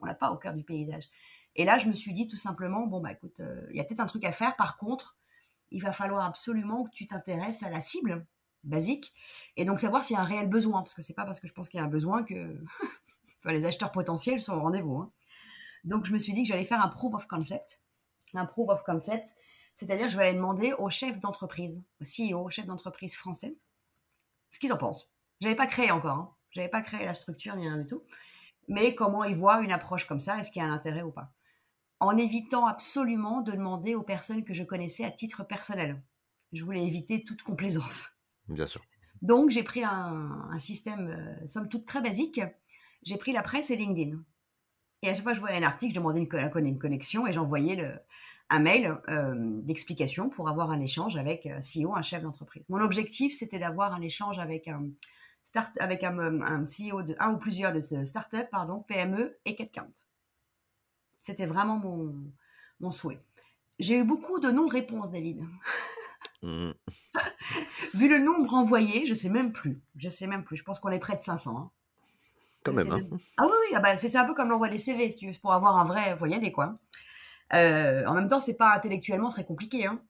[0.00, 1.08] On l'a pas au cœur du paysage.
[1.56, 3.84] Et là, je me suis dit tout simplement, bon bah écoute, euh, il y a
[3.84, 4.56] peut-être un truc à faire.
[4.56, 5.16] Par contre,
[5.70, 8.26] il va falloir absolument que tu t'intéresses à la cible
[8.64, 9.12] basique
[9.56, 11.46] et donc savoir s'il y a un réel besoin, parce que c'est pas parce que
[11.46, 12.62] je pense qu'il y a un besoin que
[13.44, 14.98] les acheteurs potentiels sont au rendez-vous.
[14.98, 15.12] Hein.
[15.84, 17.80] Donc je me suis dit que j'allais faire un proof of concept,
[18.34, 19.34] un proof of concept,
[19.74, 23.56] c'est-à-dire je vais aller demander aux chefs d'entreprise, aux CEO, aux chefs d'entreprise français,
[24.50, 25.08] ce qu'ils en pensent.
[25.40, 26.18] J'avais pas créé encore.
[26.18, 26.30] Hein.
[26.50, 28.02] J'avais pas créé la structure ni rien du tout.
[28.68, 31.10] Mais comment ils voient une approche comme ça Est-ce qu'il y a un intérêt ou
[31.10, 31.32] pas?
[32.00, 36.02] En évitant absolument de demander aux personnes que je connaissais à titre personnel.
[36.52, 38.08] Je voulais éviter toute complaisance.
[38.48, 38.82] Bien sûr.
[39.22, 42.40] Donc j'ai pris un, système, euh, somme toute très basique.
[43.02, 44.18] J'ai pris la presse et LinkedIn.
[45.02, 47.32] Et à chaque fois que je voyais un article, je demandais une, une connexion et
[47.32, 47.76] j'envoyais
[48.48, 52.64] un mail euh, d'explication pour avoir un échange avec un CEO, un chef d'entreprise.
[52.68, 54.88] Mon objectif, c'était d'avoir un échange avec un,
[55.46, 59.54] start, avec un, un, CEO de un ou plusieurs de ce start-up, pardon, PME et
[59.54, 59.88] quelqu'un.
[61.20, 62.14] C'était vraiment mon,
[62.80, 63.20] mon souhait.
[63.78, 65.40] J'ai eu beaucoup de non-réponses, David.
[66.42, 66.72] Mmh.
[67.94, 69.80] Vu le nombre envoyé, je sais même plus.
[69.96, 70.56] Je sais même plus.
[70.56, 71.56] Je pense qu'on est près de 500.
[71.56, 71.70] Hein.
[72.64, 72.90] Quand même.
[72.90, 73.00] Hein.
[73.36, 73.74] Ah oui, oui.
[73.74, 75.84] Ah bah, c'est un peu comme l'envoi des CV, si tu veux, pour avoir un
[75.84, 76.16] vrai.
[76.16, 76.78] Faut y aller, quoi.
[77.52, 79.86] Euh, en même temps, c'est pas intellectuellement très compliqué.
[79.86, 80.00] Hein.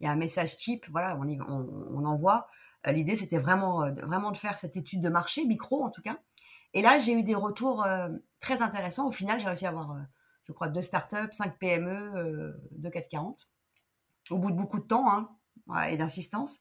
[0.00, 2.48] Il y a un message type, voilà, on, on, on envoie.
[2.86, 6.02] Euh, l'idée, c'était vraiment, euh, vraiment de faire cette étude de marché, micro en tout
[6.02, 6.18] cas.
[6.74, 8.08] Et là, j'ai eu des retours euh,
[8.40, 9.06] très intéressants.
[9.08, 9.96] Au final, j'ai réussi à avoir,
[10.44, 13.48] je crois, deux startups, cinq PME, deux 440,
[14.30, 16.58] au bout de beaucoup de temps hein, et d'insistance.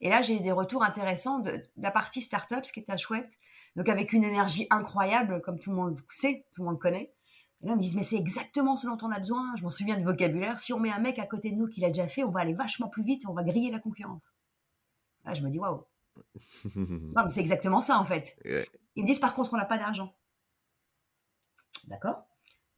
[0.00, 3.30] Et là, j'ai eu des retours intéressants de, la partie startup, ce qui était chouette.
[3.76, 7.12] Donc, avec une énergie incroyable, comme tout le monde sait, tout le monde connaît.
[7.60, 9.54] Et là, ils me disent, mais c'est exactement ce dont on a besoin.
[9.56, 10.60] Je m'en souviens du vocabulaire.
[10.60, 12.40] Si on met un mec à côté de nous qui l'a déjà fait, on va
[12.40, 14.22] aller vachement plus vite et on va griller la concurrence
[15.34, 15.84] je me dis, waouh.
[17.30, 18.36] c'est exactement ça, en fait.
[18.96, 20.14] Ils me disent, par contre, on n'a pas d'argent.
[21.84, 22.26] D'accord?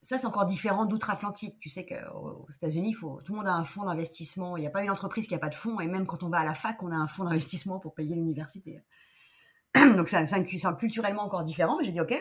[0.03, 1.59] Ça, c'est encore différent d'outre-Atlantique.
[1.61, 4.57] Tu sais qu'aux États-Unis, faut, tout le monde a un fonds d'investissement.
[4.57, 5.79] Il n'y a pas une entreprise qui n'a pas de fonds.
[5.81, 8.15] Et même quand on va à la fac, on a un fonds d'investissement pour payer
[8.15, 8.83] l'université.
[9.75, 11.77] Donc, c'est un culturellement encore différent.
[11.79, 12.15] Mais j'ai dit, OK.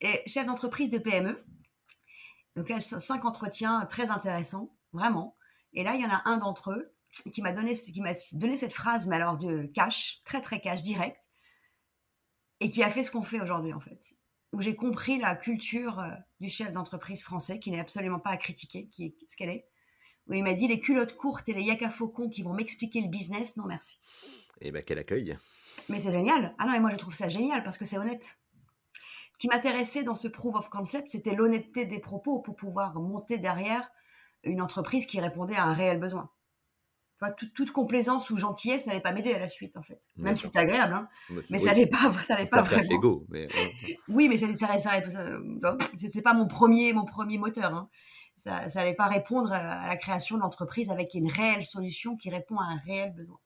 [0.00, 1.44] Et chef d'entreprise de PME.
[2.56, 5.36] Donc là, cinq entretiens très intéressants, vraiment.
[5.72, 6.92] Et là, il y en a un d'entre eux
[7.32, 10.82] qui m'a donné, qui m'a donné cette phrase, mais alors de cash, très très cash,
[10.82, 11.16] direct,
[12.60, 14.14] et qui a fait ce qu'on fait aujourd'hui en fait.
[14.52, 18.36] Où j'ai compris la culture euh, du chef d'entreprise français, qui n'est absolument pas à
[18.36, 19.66] critiquer, qui est ce qu'elle est.
[20.28, 23.08] Où il m'a dit les culottes courtes et les yaka faucons qui vont m'expliquer le
[23.08, 23.98] business, non merci.
[24.60, 25.36] Et eh ben quel accueil.
[25.88, 26.54] Mais c'est génial.
[26.58, 28.36] Ah non, et moi je trouve ça génial parce que c'est honnête.
[29.32, 33.38] Ce qui m'intéressait dans ce proof of concept, c'était l'honnêteté des propos pour pouvoir monter
[33.38, 33.90] derrière
[34.42, 36.30] une entreprise qui répondait à un réel besoin.
[37.22, 40.00] Enfin, toute, complaisance ou gentillesse n'allait pas m'aider à la suite, en fait.
[40.16, 41.08] Même si c'était agréable, hein.
[41.50, 43.22] mais, ça n'allait pas, ça allait pas vraiment.
[43.28, 43.46] mais,
[44.08, 44.46] oui, mais ça,
[45.98, 47.74] c'était pas mon premier, mon premier moteur.
[47.74, 47.90] Hein.
[48.38, 52.58] Ça n'allait pas répondre à la création de l'entreprise avec une réelle solution qui répond
[52.58, 53.38] à un réel besoin.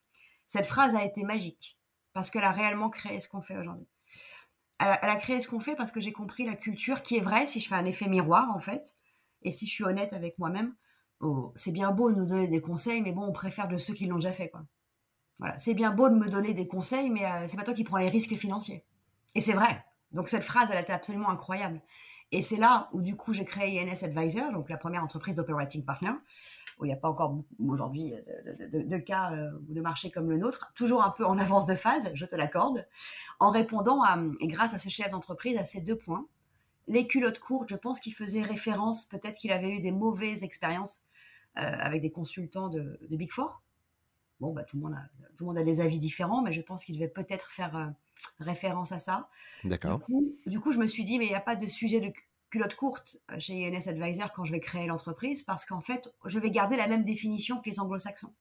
[0.47, 1.77] Cette phrase a été magique
[2.13, 3.89] parce qu'elle a réellement créé ce qu'on fait aujourd'hui.
[4.79, 7.47] Elle, a créé ce qu'on fait parce que j'ai compris la culture qui est vraie
[7.47, 8.95] si je fais un effet miroir, en fait,
[9.43, 10.75] et si je suis honnête avec moi-même
[11.57, 14.07] C'est bien beau de nous donner des conseils, mais bon, on préfère de ceux qui
[14.07, 14.53] l'ont déjà fait.
[15.39, 17.85] Voilà, c'est bien beau de me donner des conseils, mais euh, c'est pas toi qui
[17.85, 18.85] prends les risques financiers.
[19.35, 19.85] Et c'est vrai.
[20.13, 21.81] Donc cette phrase, elle été absolument incroyable.
[22.31, 25.85] Et c'est là où du coup j'ai créé INS Advisor, donc la première entreprise d'operating
[25.85, 26.13] partner,
[26.79, 28.15] où il n'y a pas encore aujourd'hui
[28.73, 31.75] de, cas euh, ou de marché comme le nôtre, toujours un peu en avance de
[31.75, 32.87] phase, je te l'accorde,
[33.41, 36.27] en répondant à, et grâce à ce chef d'entreprise à ces deux points.
[36.87, 40.99] Les culottes courtes, je pense qu'il faisait référence, peut-être qu'il avait eu des mauvaises expériences
[40.99, 41.14] euh,
[41.57, 43.63] avec des consultants de, Big Four.
[44.41, 46.61] Bon, bah, tout, le monde a, tout le monde a des avis différents, mais je
[46.61, 47.87] pense qu'il devait peut-être faire euh,
[48.41, 49.29] référence à ça.
[49.63, 50.01] D'accord.
[50.47, 52.13] Du coup, je me suis dit, mais il n'y a pas de sujet de
[52.51, 56.39] culotte courte euh, chez INS Advisor quand je vais créer l'entreprise, parce qu'en fait, je
[56.39, 58.35] vais garder la même définition que les anglo-saxons.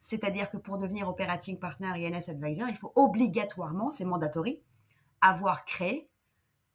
[0.00, 4.60] C'est-à-dire que pour devenir operating partner INS Advisor, il faut obligatoirement, c'est mandatory,
[5.20, 6.08] avoir créé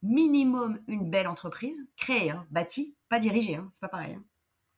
[0.02, 4.14] minimum une belle entreprise, créée, hein, bâtie, pas dirigée, hein, c'est pas pareil.
[4.14, 4.24] Hein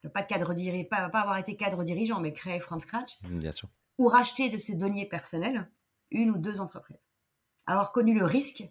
[0.09, 0.55] pas, cadre
[0.89, 3.19] pas, pas avoir été cadre dirigeant, mais créer from scratch.
[3.23, 3.69] Mmh, bien sûr.
[3.99, 5.69] Ou racheter de ses deniers personnels
[6.11, 7.01] une ou deux entreprises.
[7.67, 8.65] Avoir connu le risque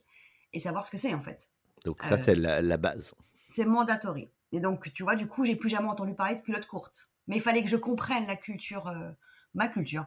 [0.53, 1.47] et savoir ce que c'est en fait.
[1.85, 3.13] Donc ça, c'est la, base.
[3.51, 4.29] C'est mandatory.
[4.51, 7.09] Et donc, tu vois, du coup, j'ai plus jamais entendu parler de culotte courte.
[7.27, 9.11] Mais il fallait que je comprenne la culture, euh,
[9.53, 10.05] ma culture,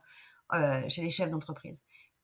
[0.54, 1.82] euh, chez les chefs d'entreprise.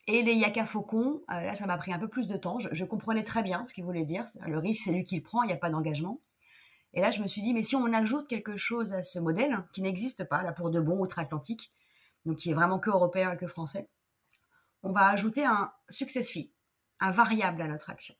[0.08, 2.58] Et les yaka faucons, euh, là, ça m'a pris un peu plus de temps.
[2.58, 4.24] Je, je comprenais très bien ce qu'ils voulaient dire.
[4.46, 6.20] Le risque, c'est lui qui le prend, il n'y a pas d'engagement.
[6.96, 9.62] Et là, je me suis dit, mais si on ajoute quelque chose à ce modèle,
[9.74, 11.70] qui n'existe pas, là, pour de bon, outre-Atlantique,
[12.24, 13.88] donc qui est vraiment que européen et que français,
[14.82, 16.50] on va ajouter un success fee,
[17.00, 18.14] un variable à notre action.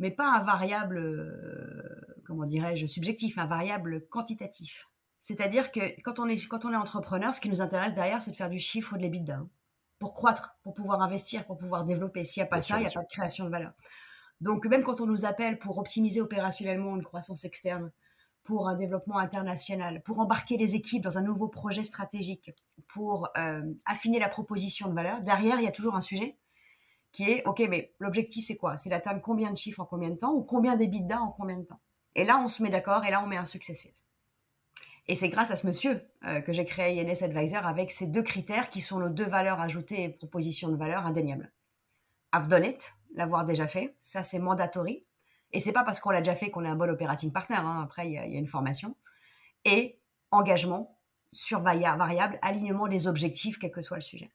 [0.00, 4.88] Mais pas un variable, euh, comment dirais-je, subjectif, un variable quantitatif.
[5.20, 8.32] C'est-à-dire que quand on, est, quand on est entrepreneur, ce qui nous intéresse derrière, c'est
[8.32, 9.36] de faire du chiffre ou de l'EBITDA.
[9.36, 9.48] Hein,
[10.00, 12.24] pour croître, pour pouvoir investir, pour pouvoir développer.
[12.24, 13.72] S'il n'y a pas ça, il n'y a pas de création de valeur.
[14.40, 17.90] Donc même quand on nous appelle pour optimiser opérationnellement une croissance externe,
[18.48, 22.50] pour un développement international, pour embarquer les équipes dans un nouveau projet stratégique,
[22.86, 26.38] pour euh, affiner la proposition de valeur, derrière, il y a toujours un sujet
[27.12, 28.78] qui est, OK, mais l'objectif, c'est quoi?
[28.78, 31.64] C'est d'atteindre combien de chiffres en combien de temps ou combien d'EBITDA en combien de
[31.64, 31.80] temps?
[32.14, 33.92] Et là, on se met d'accord et là, on met un success rate.
[35.08, 38.22] Et c'est grâce à ce monsieur euh, que j'ai créé INS Advisor avec ces deux
[38.22, 41.52] critères qui sont nos deux valeurs ajoutées et propositions de valeur indéniables.
[42.34, 45.04] I've done it, l'avoir déjà fait, ça c'est mandatory.
[45.52, 47.56] Et c'est pas parce qu'on l'a déjà fait qu'on est un bon operating partner.
[47.56, 47.80] Hein.
[47.82, 48.96] Après, il y, a une formation.
[49.64, 49.98] Et
[50.30, 50.98] engagement
[51.32, 54.30] sur variable, alignement des objectifs, quel que soit le sujet.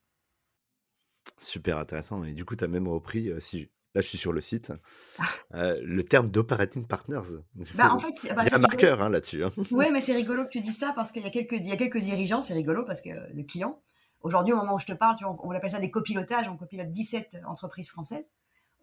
[1.38, 2.24] Super intéressant.
[2.24, 4.74] Et du coup, tu as même repris, euh, si là je suis sur le site,
[5.20, 5.24] ah.
[5.54, 7.42] euh, le terme d'operating partners.
[7.76, 9.44] Bah, en fait, bah, il y a un marqueur hein, là-dessus.
[9.44, 9.50] Hein.
[9.72, 11.78] Oui, mais c'est rigolo que tu dis ça parce qu'il y, a quelques, y a
[11.78, 13.82] quelques dirigeants, c'est rigolo parce que le client,
[14.22, 16.92] aujourd'hui, au moment où je te parle, on, on appelle ça des copilotages, on copilote
[16.92, 18.26] 17 entreprises françaises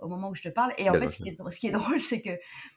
[0.02, 0.72] au moment où je te parle.
[0.78, 1.28] Et en fait, ce qui,
[1.66, 2.30] est, drôle, c'est que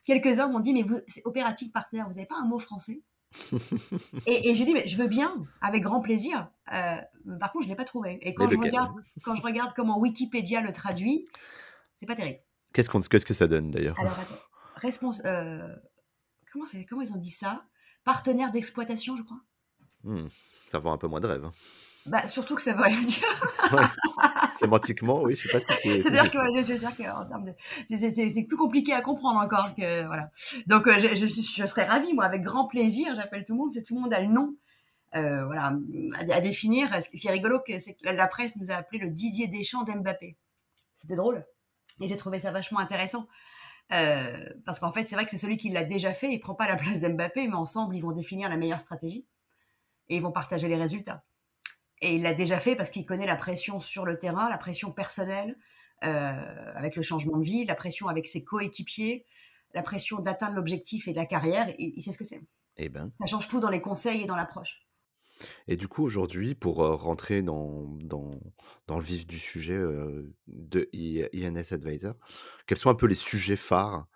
[0.05, 3.01] quelques-uns m'ont dit, mais vous, c'est opérative partner, vous n'avez pas un mot français?
[4.27, 6.49] Et, je lui dis, mais je veux bien, avec grand plaisir.
[6.71, 6.97] Euh,
[7.39, 8.19] par contre, je ne l'ai pas trouvé.
[8.21, 8.91] Et quand je, regarde,
[9.23, 11.25] quand je regarde comment Wikipédia le traduit,
[11.95, 12.39] c'est pas terrible.
[12.73, 13.99] Qu'est-ce, qu'on, qu'est-ce que ça donne d'ailleurs?
[13.99, 14.35] Alors, attends.
[15.25, 15.75] Euh,
[16.51, 17.63] comment, comment ils ont dit ça?
[18.03, 19.39] Partenaire d'exploitation, je crois?
[20.03, 20.27] Hmm,
[20.67, 21.45] ça vend un peu moins de rêve.
[21.45, 21.51] Hein.
[22.05, 23.23] Bah, surtout que ça veut rien dire.
[24.51, 26.01] Sémantiquement, oui, je sais pas ce que c'est.
[26.01, 27.53] C'est-à-dire que, termes de,
[27.97, 30.29] c'est plus compliqué à comprendre encore que, voilà.
[30.67, 33.83] Donc, euh, je, je, serais ravie, moi, avec grand plaisir, j'appelle tout le monde, c'est
[33.83, 34.55] tout le monde a le nom,
[35.15, 35.73] euh, voilà,
[36.17, 36.89] à, définir.
[37.01, 40.37] Ce qui est rigolo, c'est que la, presse nous a appelé le Didier Deschamps d'Mbappé.
[40.95, 41.45] C'était drôle.
[42.01, 43.27] Et j'ai trouvé ça vachement intéressant.
[43.91, 46.55] Euh, parce qu'en fait, c'est vrai que c'est celui qui l'a déjà fait, il prend
[46.55, 49.25] pas la place d'Mbappé, mais ensemble, ils vont définir la meilleure stratégie
[50.09, 51.23] et ils vont partager les résultats.
[52.03, 54.91] Et il l'a déjà fait parce qu'il connaît la pression sur le terrain, la pression
[54.91, 55.57] personnelle,
[56.03, 59.25] euh, avec le changement de vie, la pression avec ses coéquipiers,
[59.73, 61.69] la pression d'atteindre l'objectif et de la carrière.
[61.69, 62.41] Et il sait ce que c'est.
[62.75, 63.11] Eh ben.
[63.21, 64.85] Ça change tout dans les conseils et dans l'approche.
[65.67, 68.31] Et du coup, aujourd'hui, pour euh, rentrer dans, dans,
[68.87, 72.15] dans, le vif du sujet euh, de INS Advisor,
[72.67, 74.07] quels sont un peu les sujets phares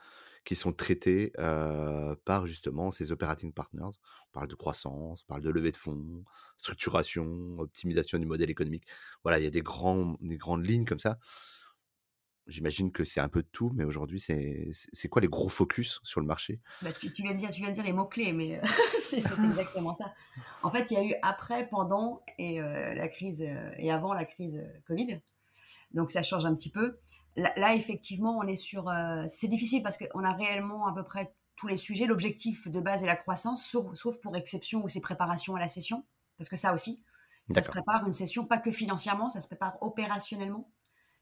[0.47, 1.33] qui sont traités
[2.23, 3.83] par justement ces operating partners.
[3.83, 6.23] On parle de croissance, on parle de levée de fonds,
[6.55, 8.86] structuration, optimisation du modèle économique.
[9.23, 11.19] Voilà, il y a des, grands, des grandes lignes comme ça.
[12.45, 16.21] J'imagine que c'est un peu de tout, mais aujourd'hui, c'est quoi les gros focus sur
[16.21, 16.62] le marché?
[16.81, 18.62] Bah, tu, viens de dire, tu viens de dire les mots-clés, mais
[19.01, 20.13] c'est exactement ça.
[20.63, 24.63] En fait, il y a eu après, pendant et la crise et avant la crise
[24.88, 25.19] Covid.
[25.91, 26.97] Donc ça change un petit peu.
[27.38, 28.91] Là, effectivement, on est sur.
[29.30, 32.06] c'est difficile parce qu'on a réellement à peu près tous les sujets.
[32.06, 35.67] L'objectif de base est la croissance, sauf, sauf pour exception où c'est préparation à la
[35.67, 36.04] session,
[36.38, 37.02] parce que ça aussi,
[37.50, 40.69] ça se prépare une session pas que financièrement, ça se prépare opérationnellement.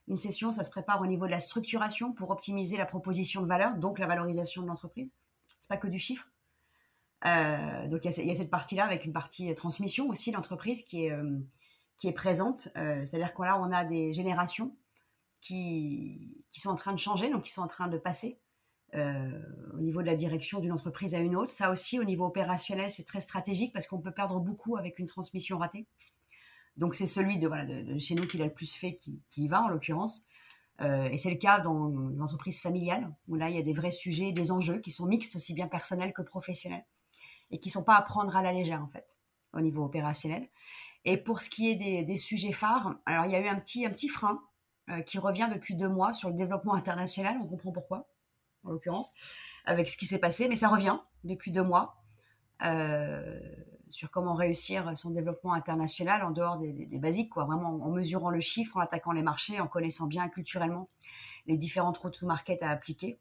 [0.07, 3.47] Une session, ça se prépare au niveau de la structuration pour optimiser la proposition de
[3.47, 5.09] valeur, donc la valorisation de l'entreprise.
[5.59, 6.27] C'est pas que du chiffre.
[7.25, 11.05] Euh, donc il y, a cette partie-là avec une partie euh, transmission aussi l'entreprise qui
[11.05, 11.39] est euh,
[11.97, 12.67] qui est présente.
[12.75, 14.75] C'est-à-dire qu'on là on a des générations
[15.53, 18.39] qui sont en train de changer, donc qui sont en train de passer
[18.93, 21.51] au niveau de la direction d'une entreprise à une autre.
[21.51, 25.05] Ça aussi, au niveau opérationnel, c'est très stratégique parce qu'on peut perdre beaucoup avec une
[25.05, 25.85] transmission ratée.
[26.77, 27.49] Donc c'est celui de,
[27.99, 30.21] chez nous qui l'a le plus fait qui, y va en l'occurrence.
[30.81, 33.73] Euh, et c'est le cas dans les entreprises familiales, où là il y a des
[33.73, 36.85] vrais sujets, des enjeux qui sont mixtes, aussi bien personnels que professionnels,
[37.49, 39.07] et qui ne sont pas à prendre à la légère en fait,
[39.53, 40.49] au niveau opérationnel.
[41.05, 43.85] Et pour ce qui est des, sujets phares, alors il y a eu un petit,
[43.85, 44.41] un petit frein
[44.89, 48.07] euh, qui revient depuis deux mois sur le développement international, on comprend pourquoi,
[48.63, 49.11] en l'occurrence,
[49.65, 52.01] avec ce qui s'est passé, mais ça revient depuis deux mois.
[52.63, 53.39] Euh,
[53.89, 58.41] sur comment réussir son développement international en dehors des, basiques, quoi, vraiment en mesurant le
[58.41, 60.89] chiffre, en attaquant les marchés, en connaissant bien culturellement
[61.47, 63.19] les différentes routes to market à appliquer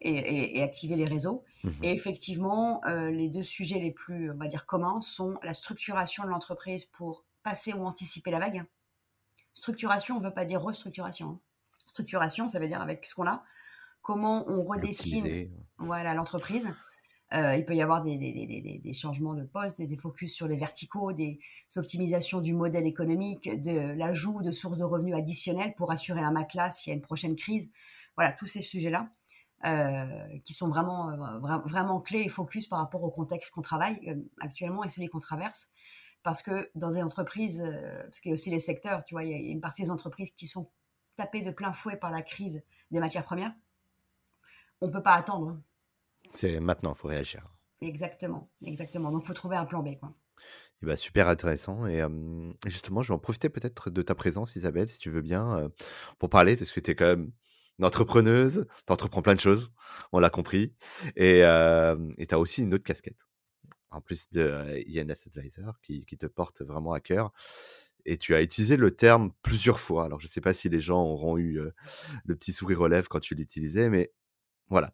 [0.00, 1.44] et, activer les réseaux.
[1.64, 5.54] Mmh et effectivement, euh, les deux sujets les plus, on va dire, communs sont la
[5.54, 8.64] structuration de l'entreprise pour passer ou anticiper la vague.
[9.54, 11.28] Structuration, on ne veut pas dire restructuration.
[11.28, 11.40] Hein.
[11.88, 13.44] Structuration, ça veut dire avec ce qu'on a,
[14.02, 16.68] comment on redessine voilà l'entreprise
[17.32, 21.40] euh, il peut y avoir des, changements de poste, des, focus sur les verticaux, des
[21.76, 26.70] optimisations du modèle économique, de l'ajout de sources de revenus additionnelles pour assurer un matelas
[26.70, 27.68] s'il y a une prochaine crise.
[28.16, 29.08] Voilà, tous ces sujets-là
[29.64, 30.06] euh,
[30.44, 34.84] qui sont vraiment, euh, vraiment clés et focus par rapport au contexte qu'on travaille actuellement
[34.84, 35.68] et celui qu'on traverse.
[36.24, 37.62] Parce que dans des entreprises,
[38.02, 39.90] parce qu'il y a aussi les secteurs, tu vois, il y a une partie des
[39.90, 40.68] entreprises qui sont
[41.16, 43.54] tapées de plein fouet par la crise des matières premières.
[44.80, 45.60] On ne peut pas attendre.
[46.32, 47.46] C'est maintenant, il faut réagir.
[47.80, 49.12] Exactement, exactement.
[49.12, 49.98] Donc, il faut trouver un plan B.
[50.00, 50.12] Quoi.
[50.82, 51.86] Et bah, super intéressant.
[51.86, 52.02] Et
[52.66, 55.70] justement, je vais en profiter peut-être de ta présence, Isabelle, si tu veux bien,
[56.18, 57.32] pour parler, parce que tu es quand même
[57.78, 59.72] une entrepreneuse, tu entreprends plein de choses,
[60.12, 60.74] on l'a compris.
[61.16, 63.26] Et tu as aussi une autre casquette,
[63.94, 67.32] en plus de INS Advisor, qui, qui, te porte vraiment à cœur.
[68.06, 70.04] Et tu as utilisé le terme plusieurs fois.
[70.04, 71.60] Alors, je ne sais pas si les gens auront eu
[72.24, 74.12] le petit sourire aux lèvres quand tu l'utilisais, mais
[74.68, 74.92] voilà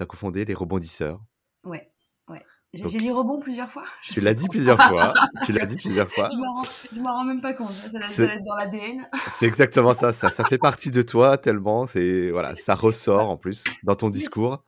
[0.00, 1.20] tu as cofondé les rebondisseurs.
[1.64, 1.90] Ouais,
[2.28, 2.42] ouais.
[2.72, 3.84] J'ai dit rebond plusieurs fois.
[4.02, 5.12] tu l'as dit plusieurs fois.
[5.44, 6.28] tu l'as dit plusieurs fois.
[6.30, 7.74] Je ne m'en rends même pas compte.
[7.74, 9.06] Ça, doit être dans l'ADN.
[9.28, 10.30] c'est exactement ça, ça.
[10.30, 11.84] Ça fait partie de toi tellement.
[11.84, 14.64] C'est voilà, ça ressort en plus dans ton discours.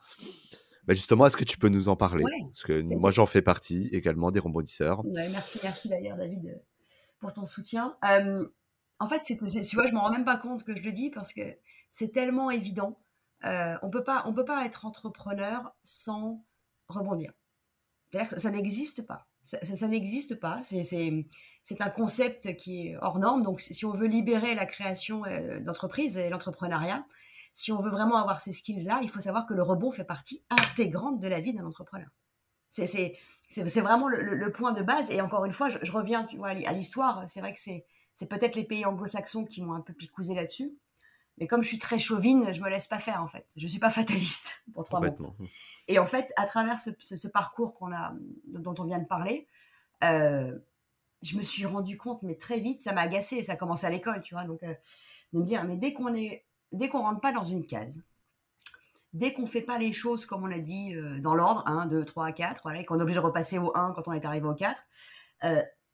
[0.84, 2.24] Bah justement, est-ce que tu peux nous en parler?
[2.48, 5.02] Parce que moi, j'en fais partie également des rebondisseurs.
[5.04, 6.60] merci, merci d'ailleurs, David,
[7.20, 7.96] pour ton soutien.
[8.04, 8.46] Euh,
[8.98, 11.10] en fait, c'est, tu vois, je m'en rends même pas compte que je le dis
[11.10, 11.42] parce que
[11.90, 12.98] c'est tellement évident.
[13.44, 16.44] Euh, on peut pas, on peut pas être entrepreneur sans
[16.88, 17.32] rebondir.
[18.12, 19.26] Ça, ça n'existe pas.
[19.42, 20.60] Ça, n'existe pas.
[20.62, 23.42] C'est un concept qui est hors norme.
[23.42, 27.04] Donc, si on veut libérer la création euh, d'entreprise et l'entrepreneuriat,
[27.52, 30.42] si on veut vraiment avoir ces skills-là, il faut savoir que le rebond fait partie
[30.50, 32.08] intégrante de la vie d'un entrepreneur.
[32.70, 35.10] C'est vraiment le, point de base.
[35.10, 37.24] Et encore une fois, je, reviens tu vois, à l'histoire.
[37.28, 40.72] C'est vrai que c'est peut-être les pays anglo-saxons qui m'ont un peu picousé là-dessus.
[41.38, 43.46] Mais comme je suis très chauvine, je me laisse pas faire en fait.
[43.56, 45.34] Je suis pas fataliste pour trois mots.
[45.88, 48.14] Et en fait, à travers ce, parcours qu'on a,
[48.46, 49.48] dont on vient de parler,
[50.04, 50.58] euh,
[51.22, 53.42] je me suis rendu compte, mais très vite, ça m'a agacé.
[53.42, 54.44] Ça a commencé à l'école, tu vois.
[54.44, 54.74] Donc, euh,
[55.32, 58.02] de me dire, mais dès qu'on est, dès qu'on rentre pas dans une case,
[59.12, 62.04] dès qu'on fait pas les choses comme on l'a dit euh, dans l'ordre, 1, 2,
[62.04, 64.46] 3, 4, voilà, et qu'on est obligé de repasser au 1 quand on est arrivé
[64.46, 64.80] au 4,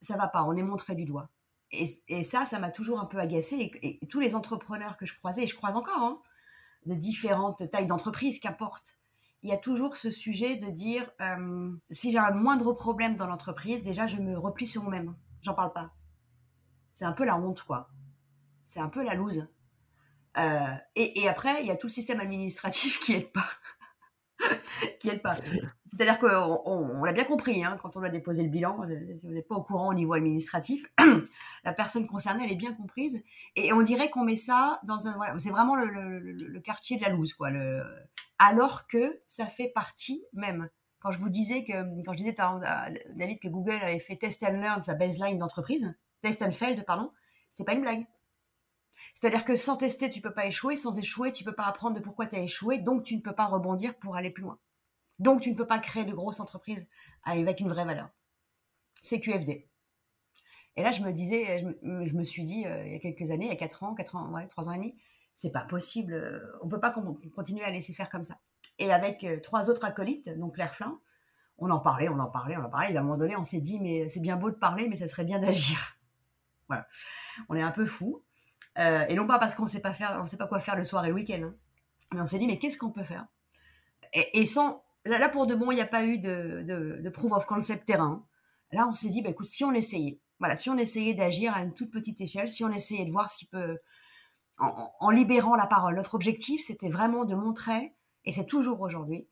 [0.00, 0.44] ça va pas.
[0.44, 1.28] On est montré du doigt.
[1.70, 3.70] Et, ça, ça m'a toujours un peu agacé.
[3.82, 6.20] Et, tous les entrepreneurs que je croisais, et je croise encore, hein,
[6.86, 8.98] de différentes tailles d'entreprise, qu'importe,
[9.42, 13.26] il y a toujours ce sujet de dire euh, si j'ai un moindre problème dans
[13.26, 15.14] l'entreprise, déjà je me replie sur moi-même.
[15.42, 15.90] J'en parle pas.
[16.94, 17.90] C'est un peu la honte, quoi.
[18.66, 19.46] C'est un peu la loose.
[20.38, 23.48] Euh, et, après, il y a tout le système administratif qui aide pas.
[25.00, 25.34] qui aide pas.
[25.86, 28.86] C'est-à-dire qu'on on, l'a bien compris, hein, quand on a déposé le bilan,
[29.18, 30.84] si vous n'êtes pas au courant au niveau administratif,
[31.64, 33.22] la personne concernée, elle est bien comprise.
[33.56, 35.38] Et on dirait qu'on met ça dans un...
[35.38, 37.48] C'est vraiment le, quartier de la loose, quoi.
[38.38, 40.68] Alors que ça fait partie même.
[41.00, 41.72] Quand je vous disais que,
[42.04, 45.92] quand je disais à David que Google avait fait Test and Learn, sa baseline d'entreprise,
[46.22, 47.12] Test and Failed, pardon,
[47.50, 48.06] c'est pas une blague.
[49.20, 50.76] C'est-à-dire que sans tester, tu peux pas échouer.
[50.76, 52.78] Sans échouer, tu peux pas apprendre de pourquoi tu as échoué.
[52.78, 54.60] Donc, tu ne peux pas rebondir pour aller plus loin.
[55.18, 56.88] Donc, tu ne peux pas créer de grosses entreprises
[57.24, 58.10] avec une vraie valeur.
[59.02, 59.68] C'est QFD.
[60.76, 63.46] Et là, je me disais, je me, suis dit, euh, il y a quelques années,
[63.46, 64.96] il y a 4 ans, 4 ans, ouais, 3 ans et demi,
[65.34, 66.12] c'est pas possible.
[66.12, 66.94] Euh, on peut pas
[67.34, 68.38] continuer à laisser faire comme ça.
[68.78, 71.00] Et avec euh, trois autres acolytes, donc Claire Flin,
[71.58, 72.92] on en parlait, on en parlait, on en parlait.
[72.92, 74.94] Et à un moment donné, on s'est dit, mais c'est bien beau de parler, mais
[74.94, 75.96] ça serait bien d'agir.
[76.68, 76.86] Voilà.
[77.48, 78.22] On est un peu fou.
[78.78, 81.42] Et non pas parce qu'on sait sait pas quoi faire le soir et le week-end.
[81.42, 81.54] Hein.
[82.12, 83.26] Mais on s'est dit, mais qu'est-ce qu'on peut faire?
[84.12, 86.62] Et, sans, là, pour de bon, il n'y a pas eu de,
[87.02, 88.24] de, proof of concept terrain.
[88.72, 91.62] Là, on s'est dit, bah, écoute, si on essayait, voilà, si on essayait d'agir à
[91.62, 93.78] une toute petite échelle, si on essayait de voir ce qui peut,
[94.58, 95.94] en, libérant la parole.
[95.94, 99.28] Notre objectif, c'était vraiment de montrer, et c'est toujours aujourd'hui,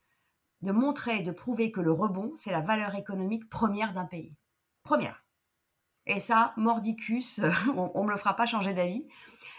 [0.62, 4.34] de montrer, de prouver que le rebond, c'est la valeur économique première d'un pays.
[4.82, 5.24] Première.
[6.07, 7.40] Et ça, mordicus,
[7.76, 9.07] on ne me le fera pas changer d'avis.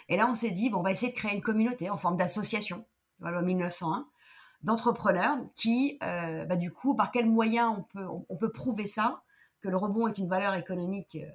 [0.09, 2.17] Et là, on s'est dit, bon, on va essayer de créer une communauté en forme
[2.17, 2.85] d'association,
[3.19, 4.07] voilà, en 1901,
[4.61, 7.83] d'entrepreneurs qui, euh, bah, du coup, par quels moyens
[8.29, 9.21] on peut, prouver ça,
[9.59, 11.29] que le rebond est une valeur économique euh,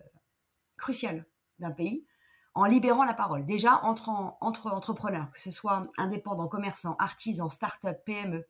[0.78, 1.26] cruciale
[1.58, 2.06] d'un pays,
[2.54, 3.44] en libérant la parole.
[3.44, 4.10] Déjà, entre,
[4.40, 8.46] entre entrepreneurs, que ce soit indépendants, commerçants, artisans, start-up, PME,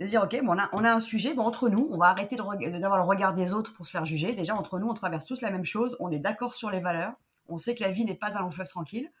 [0.00, 2.06] de dire, OK, bon, on, a, on a un sujet, bon, entre nous, on va
[2.06, 4.34] arrêter d'avoir le regard des autres pour se faire juger.
[4.34, 7.14] Déjà, entre nous, on traverse tous la même chose, on est d'accord sur les valeurs,
[7.48, 9.12] on sait que la vie n'est pas un long fleuve tranquille.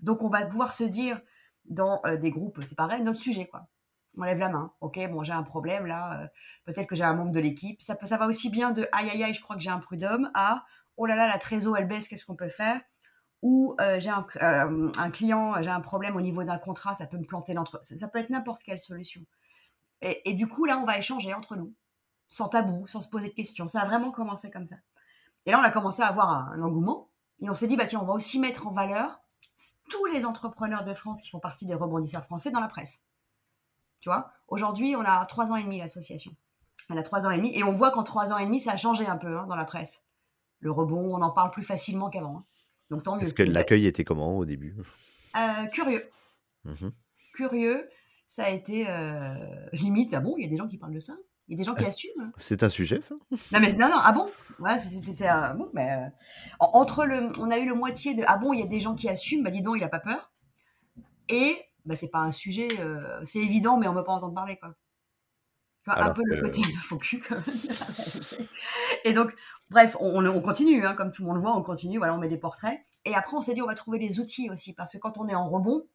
[0.00, 1.20] Donc, on va pouvoir se dire,
[1.64, 3.68] dans euh, des groupes, c'est pareil, notre sujet, quoi
[4.18, 4.72] on lève la main.
[4.80, 6.20] Ok, bon, j'ai un problème là.
[6.20, 6.26] Euh,
[6.64, 7.80] peut-être que j'ai un membre de l'équipe.
[7.80, 10.30] Ça, ça va aussi bien de aïe aïe aïe, je crois que j'ai un prud'homme
[10.34, 10.64] à
[10.96, 12.80] oh là là, la trésor elle baisse, qu'est-ce qu'on peut faire?
[13.40, 17.18] Ou euh, j'ai euh, un, client, j'ai un problème au niveau d'un contrat, ça peut
[17.18, 17.98] me planter l'entreprise.
[17.98, 19.22] Ça, peut être n'importe quelle solution.
[20.02, 21.72] Et, du coup, là, on va échanger entre nous,
[22.28, 23.68] sans tabou, sans se poser de questions.
[23.68, 24.76] Ça a vraiment commencé comme ça.
[25.46, 27.08] Et là, on a commencé à avoir un, engouement.
[27.40, 29.20] Et on s'est dit, bah tiens, on va aussi mettre en valeur
[29.90, 33.00] tous les entrepreneurs de France qui font partie des rebondisseurs français dans la presse.
[34.00, 36.34] Tu vois, aujourd'hui, on a trois ans et demi l'association.
[36.90, 38.72] Elle a trois ans et demi et on voit qu'en trois ans et demi, ça
[38.72, 40.00] a changé un peu hein, dans la presse.
[40.58, 42.38] Le rebond, on en parle plus facilement qu'avant.
[42.38, 42.44] Hein.
[42.90, 43.22] Donc tant mieux.
[43.22, 44.76] Est-ce que l'accueil était comment au début?
[45.36, 46.08] Euh, Curieux.
[46.64, 46.88] Mmh
[47.32, 47.88] curieux.
[48.32, 49.34] Ça a été euh,
[49.74, 50.14] limite.
[50.14, 51.12] Ah bon, il y a des gens qui parlent de ça?
[51.48, 52.32] Il y a des gens qui euh, assument?
[52.38, 53.98] C'est un sujet, ça Non, mais non, non.
[54.02, 54.26] Ah bon?
[54.58, 56.10] Ouais, c'est, bon, mais
[56.58, 58.24] entre le, on a eu le moitié de.
[58.26, 59.42] Ah bon, il y a des gens qui assument.
[59.42, 60.32] Bah dis donc, il a pas peur.
[61.28, 64.32] Et bah, c'est pas un sujet, euh, c'est évident, mais on ne veut pas entendre
[64.32, 64.74] parler, quoi.
[65.88, 67.44] un peu le côté faux cul, quand même.
[69.04, 69.30] et donc,
[69.68, 72.18] bref, on, on continue, hein, comme tout le monde le voit, on continue, voilà, on
[72.18, 72.80] met des portraits.
[73.04, 75.28] Et après, on s'est dit, on va trouver des outils aussi, parce que quand on
[75.28, 75.86] est en rebond,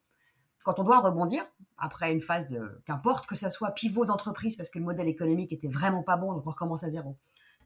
[0.62, 1.44] quand on doit rebondir,
[1.78, 5.52] après une phase de, qu'importe que ça soit pivot d'entreprise, parce que le modèle économique
[5.52, 7.16] était vraiment pas bon, donc on recommence à zéro,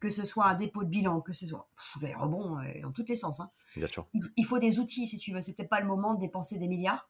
[0.00, 1.68] que ce soit un dépôt de bilan, que ce soit
[2.00, 3.40] les rebonds euh, dans tous les sens.
[3.40, 3.50] Hein.
[3.76, 4.06] Bien sûr.
[4.12, 5.40] Il, il, faut des outils, si tu veux.
[5.40, 7.08] Peut-être pas le moment de dépenser des milliards.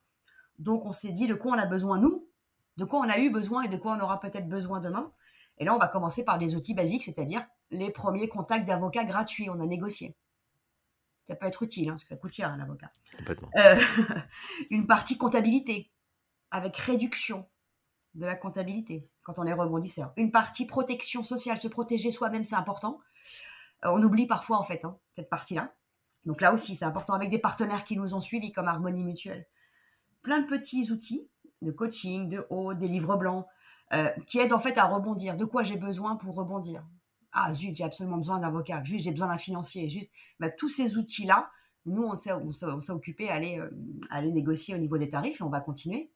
[0.58, 2.28] Donc on s'est dit de quoi on a besoin nous,
[2.76, 5.12] de quoi on a eu besoin et de quoi on aura peut-être besoin demain?
[5.58, 9.48] Et là, on va commencer par des outils basiques, c'est-à-dire les premiers contacts d'avocats gratuits.
[9.50, 10.16] On a négocié.
[11.28, 12.90] Ça peut être utile, hein, parce que ça coûte cher un avocat.
[13.16, 13.48] Complètement.
[13.56, 13.80] Euh,
[14.70, 15.91] une partie comptabilité,
[16.52, 17.48] avec réduction
[18.14, 20.12] de la comptabilité quand on est rebondisseur.
[20.16, 23.00] Une partie protection sociale, se protéger soi-même, c'est important.
[23.84, 25.74] Euh, on oublie parfois, en fait, hein, cette partie-là.
[26.24, 29.46] Donc là aussi, c'est important avec des partenaires qui nous ont suivis, comme Harmonie Mutuelle
[30.22, 31.28] plein de petits outils
[31.60, 33.46] de coaching, de haut, des livres blancs,
[33.92, 35.36] euh, qui aident en fait à rebondir.
[35.36, 36.84] De quoi j'ai besoin pour rebondir?
[37.32, 40.68] Ah zut, j'ai absolument besoin d'un avocat, juste j'ai besoin d'un financier, juste bah, tous
[40.68, 41.50] ces outils-là,
[41.86, 43.70] nous on s'est occupé à aller, euh,
[44.10, 46.11] aller négocier au niveau des tarifs et on va continuer.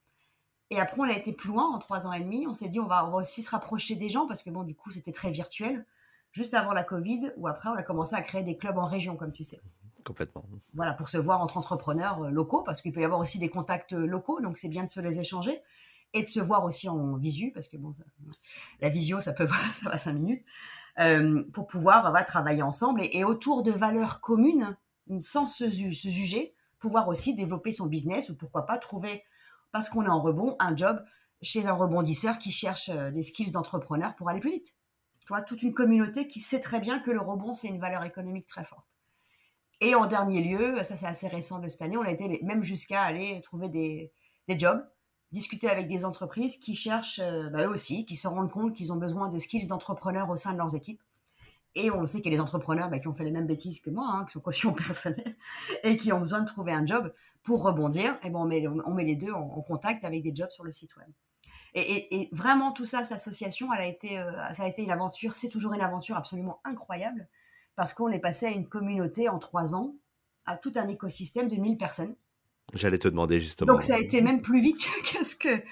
[0.71, 2.81] Et après on a été plus loin en trois ans et demi, on s'est dit
[2.81, 5.13] on va, on va aussi se rapprocher des gens parce que bon du coup c'était
[5.13, 5.87] très virtuel,
[6.33, 9.17] juste avant la Covid, ou après on a commencé à créer des clubs en région
[9.17, 9.61] comme tu sais.
[10.07, 10.45] Complètement.
[10.73, 13.49] Voilà, pour se voir entre entrepreneurs euh, locaux, parce qu'il peut y avoir aussi des
[13.49, 15.61] contacts euh, locaux, donc c'est bien de se les échanger
[16.13, 17.93] et de se voir aussi en visu, parce que bon,
[18.81, 20.45] la visio, ça peut ça va cinq minutes,
[21.01, 24.77] euh, pour pouvoir travailler ensemble et, autour de valeurs communes,
[25.19, 29.25] sans se, juger, pouvoir aussi développer son business ou pourquoi pas trouver,
[29.77, 31.05] parce qu'on est en rebond, un job
[31.43, 34.75] chez un rebondisseur qui cherche des skills d'entrepreneur pour aller plus vite.
[35.21, 38.05] Tu vois, toute une communauté qui sait très bien que le rebond, c'est une valeur
[38.05, 38.87] économique très forte.
[39.83, 42.63] Et en dernier lieu, ça c'est assez récent de cette année, on a été même
[42.63, 44.13] jusqu'à aller trouver des,
[44.57, 44.83] jobs,
[45.31, 48.95] discuter avec des entreprises qui cherchent, euh, bah, eux aussi, qui se rendent compte qu'ils
[48.95, 51.03] ont besoin de skills d'entrepreneurs au sein de leurs équipes.
[51.75, 53.81] Et on sait qu'il y a des entrepreneurs bah, qui ont fait les mêmes bêtises
[53.81, 55.37] que moi, hein, qui sont caution personnelle,
[55.83, 57.13] et qui ont besoin de trouver un job
[57.47, 58.19] pour rebondir.
[58.25, 60.73] Et bon, on met, on met les deux en, contact avec des jobs sur le
[60.73, 61.09] site web.
[61.75, 65.35] Et, vraiment, tout ça, cette association, elle a été, euh, ça a été une aventure,
[65.35, 67.29] c'est toujours une aventure absolument incroyable
[67.77, 69.95] parce qu'on est passé à une communauté en trois ans,
[70.47, 72.17] à tout un écosystème de 1000 personnes.
[72.73, 73.75] J'allais te demander justement.
[73.75, 75.63] Donc ça a été même plus vite que ce que,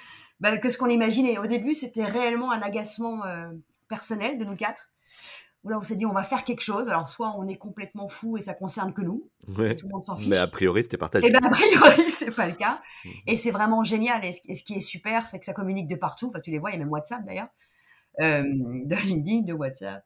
[0.41, 1.39] bah, que ce qu'on imaginait.
[1.39, 3.51] Au début, c'était réellement un agacement euh,
[3.89, 4.91] personnel de nous quatre.
[5.65, 6.89] Où là, on s'est dit, on va faire quelque chose.
[6.89, 9.31] Alors, soit on est complètement fou et ça concerne que nous.
[9.47, 10.29] Tout le monde s'en fiche.
[10.29, 11.27] Mais a priori, c'était partagé.
[11.27, 12.83] Et bien, a priori, c'est pas le cas.
[13.05, 13.09] Mmh.
[13.27, 14.25] Et c'est vraiment génial.
[14.25, 16.29] Et ce, qui est super, c'est que ça communique de partout.
[16.29, 17.49] Enfin, tu les vois, il y a même WhatsApp d'ailleurs.
[18.21, 20.05] Euh, de LinkedIn, de WhatsApp.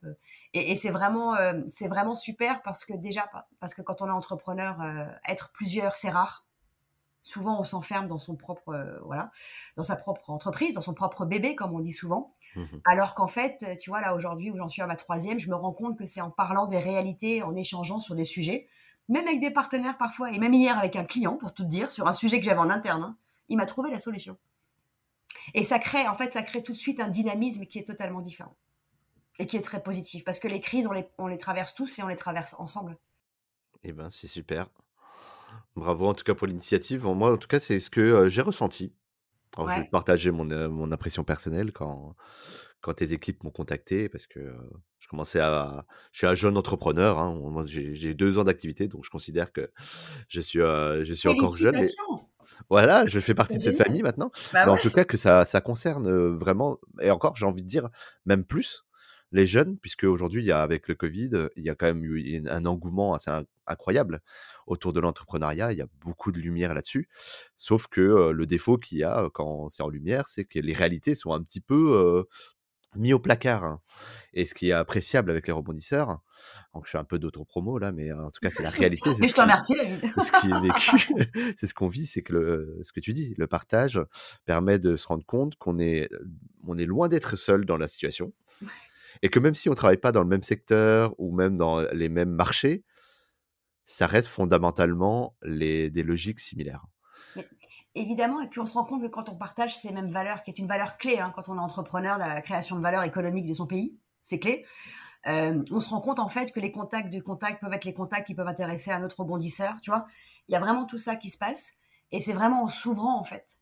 [0.54, 3.28] Et, c'est vraiment, euh, c'est vraiment super parce que déjà,
[3.60, 4.78] parce que quand on est entrepreneur,
[5.28, 6.46] être plusieurs, c'est rare
[7.28, 9.30] souvent on s'enferme dans son propre euh, voilà
[9.76, 13.26] dans sa propre entreprise dans son propre bébé comme on dit souvent mmh alors qu'en
[13.26, 15.98] fait tu vois là aujourd'hui où j'en suis à ma troisième je me rends compte
[15.98, 18.68] que c'est en parlant des réalités en échangeant sur des sujets
[19.08, 22.06] même avec des partenaires parfois et même hier avec un client pour tout dire sur
[22.06, 23.16] un sujet que j'avais en interne hein,
[23.48, 24.36] il m'a trouvé la solution
[25.54, 28.20] et ça crée en fait ça crée tout de suite un dynamisme qui est totalement
[28.20, 28.56] différent
[29.38, 31.98] et qui est très positif parce que les crises on les, on les traverse tous
[31.98, 32.98] et on les traverse ensemble
[33.84, 34.68] eh ben c'est super
[35.76, 37.04] Bravo en tout cas pour l'initiative.
[37.04, 38.92] Moi, en tout cas, c'est ce que j'ai ressenti.
[39.58, 42.14] Alors, je vais partager mon, mon impression personnelle quand,
[42.80, 44.54] quand tes équipes m'ont contacté parce que
[44.98, 45.84] je commençais à.
[46.12, 47.18] Je suis un jeune entrepreneur.
[47.18, 47.34] Hein.
[47.34, 49.70] Moi, j'ai deux ans d'activité, donc je considère que
[50.28, 51.84] je suis, je suis encore jeune.
[52.70, 54.30] Voilà, je fais partie de cette famille maintenant.
[54.52, 57.68] Bah Mais en tout cas, que ça, ça concerne vraiment, et encore, j'ai envie de
[57.68, 57.90] dire,
[58.24, 58.86] même plus,
[59.32, 62.04] les jeunes, puisque aujourd'hui, il y a, avec le Covid, il y a quand même
[62.04, 63.30] eu un engouement assez
[63.66, 64.20] incroyable
[64.66, 65.72] autour de l'entrepreneuriat.
[65.72, 67.08] Il y a beaucoup de lumière là-dessus.
[67.54, 71.14] Sauf que le défaut qu'il y a quand c'est en lumière, c'est que les réalités
[71.14, 72.24] sont un petit peu
[72.94, 73.64] mis au placard.
[73.64, 73.80] Hein.
[74.32, 76.20] Et ce qui est appréciable avec les rebondisseurs,
[76.74, 79.10] donc je fais un peu d'auto-promo là, mais en tout cas, c'est la réalité.
[79.14, 79.74] je te remercie,
[80.18, 83.34] Ce qui est vécu, c'est ce qu'on vit, c'est que le, ce que tu dis,
[83.36, 84.00] le partage
[84.44, 86.08] permet de se rendre compte qu'on est,
[86.66, 88.32] on est loin d'être seul dans la situation.
[89.22, 91.80] Et que même si on ne travaille pas dans le même secteur ou même dans
[91.92, 92.84] les mêmes marchés,
[93.84, 96.84] ça reste fondamentalement les, des logiques similaires.
[97.94, 100.50] évidemment, et puis on se rend compte que quand on partage ces mêmes valeurs, qui
[100.50, 103.54] est une valeur clé hein, quand on est entrepreneur, la création de valeur économique de
[103.54, 104.64] son pays, c'est clé.
[105.26, 107.94] Euh, on se rend compte en fait que les contacts de contact peuvent être les
[107.94, 110.06] contacts qui peuvent intéresser un autre rebondisseur, tu vois.
[110.48, 111.72] Il y a vraiment tout ça qui se passe,
[112.12, 113.58] et c'est vraiment en s'ouvrant en fait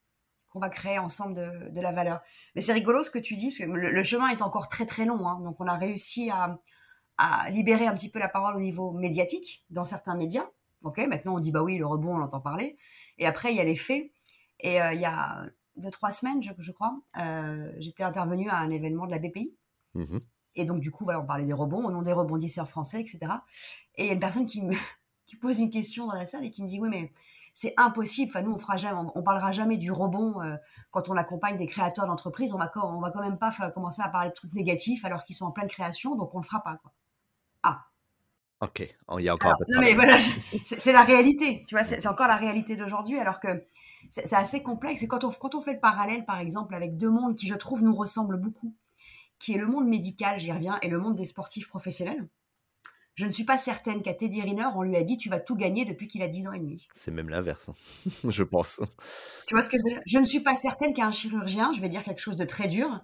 [0.57, 2.23] qu'on va créer ensemble de, la valeur.
[2.55, 5.05] Mais c'est rigolo ce que tu dis, parce que le, chemin est encore très très
[5.05, 5.39] long, hein.
[5.43, 6.59] donc on a réussi à,
[7.19, 10.47] à libérer un petit peu la parole au niveau médiatique dans certains médias.
[10.83, 12.79] Ok, maintenant on dit bah oui, le rebond, on l'entend parler.
[13.19, 14.11] Et après, il y a les faits.
[14.61, 15.45] Et euh, il y a
[15.77, 19.55] deux, trois semaines, je, crois, euh, j'étais intervenue à un événement de la BPI.
[19.95, 20.19] Mmh
[20.59, 23.31] et donc, du coup, voilà, on parlait des rebonds, au nom des rebondisseurs français, etc.
[23.97, 24.75] Et il y a une personne qui me
[25.27, 27.13] qui pose une question dans la salle et qui me dit Oui, mais
[27.57, 28.31] c'est impossible.
[28.31, 30.57] Enfin, nous, on fera jamais, on, parlera jamais du rebond euh,
[30.91, 32.53] quand on accompagne des créateurs d'entreprise.
[32.53, 35.37] On va, on va quand même pas commencer à parler de trucs négatifs alors qu'ils
[35.37, 36.77] sont en pleine création, donc on le fera pas.
[36.83, 36.93] Quoi.
[37.63, 37.87] Ah.
[38.61, 40.19] Ok, oh, il y a encore un peu de Non, mais voilà,
[40.63, 43.49] c'est la réalité, tu vois, c'est encore la réalité d'aujourd'hui, alors que
[44.11, 45.03] c'est assez complexe.
[45.03, 47.55] Et quand on, quand on fait le parallèle, par exemple, avec deux mondes qui, je
[47.55, 48.75] trouve, nous ressemblent beaucoup,
[49.39, 52.29] qui est le monde médical, j'y reviens, et le monde des sportifs professionnels,
[53.17, 55.57] je ne suis pas certaine qu'à Teddy Riner, on lui a dit tu vas tout
[55.57, 56.87] gagner depuis qu'il a 10 ans et demi.
[56.95, 57.75] C'est même l'inverse, hein,
[58.29, 58.83] je pense.
[59.47, 60.03] Tu vois ce que je veux dire?
[60.07, 62.69] Je ne suis pas certaine qu'à un chirurgien, je vais dire quelque chose de très
[62.69, 63.03] dur,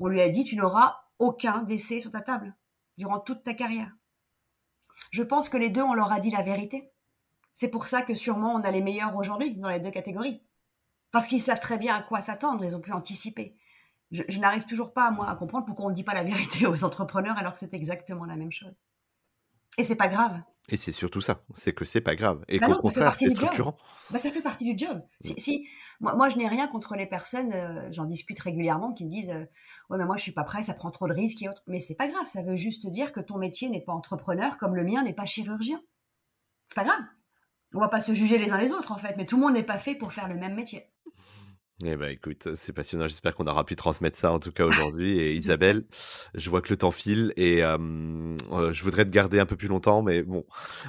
[0.00, 2.56] on lui a dit tu n'auras aucun décès sur ta table
[2.98, 3.92] durant toute ta carrière.
[5.12, 6.90] Je pense que les deux, on leur a dit la vérité.
[7.54, 10.42] C'est pour ça que sûrement on a les meilleurs aujourd'hui dans les deux catégories.
[11.12, 13.56] Parce qu'ils savent très bien à quoi s'attendre, ils ont pu anticiper.
[14.10, 16.84] Je, n'arrive toujours pas, moi, à comprendre pourquoi on ne dit pas la vérité aux
[16.84, 18.74] entrepreneurs alors que c'est exactement la même chose.
[19.76, 20.40] Et c'est pas grave.
[20.68, 22.44] Et c'est surtout ça, c'est que c'est pas grave.
[22.48, 23.76] Et bah qu'au contraire, c'est structurant.
[24.10, 25.00] Bah, ça fait partie du job.
[25.20, 25.38] Si, mm.
[25.38, 25.68] si
[26.00, 29.30] moi, moi, je n'ai rien contre les personnes, euh, j'en discute régulièrement, qui me disent
[29.30, 29.44] euh,
[29.90, 31.62] Ouais, mais moi, je suis pas prêt, ça prend trop de risques et autres.
[31.68, 34.74] Mais c'est pas grave, ça veut juste dire que ton métier n'est pas entrepreneur comme
[34.74, 35.80] le mien n'est pas chirurgien.
[36.68, 37.00] C'est pas grave.
[37.72, 39.54] On va pas se juger les uns les autres, en fait, mais tout le monde
[39.54, 40.90] n'est pas fait pour faire le même métier.
[41.84, 43.06] Eh ben écoute, c'est passionnant.
[43.06, 45.18] J'espère qu'on aura pu transmettre ça en tout cas aujourd'hui.
[45.18, 45.84] Et Isabelle,
[46.34, 47.76] je vois que le temps file et euh,
[48.72, 50.46] je voudrais te garder un peu plus longtemps, mais bon,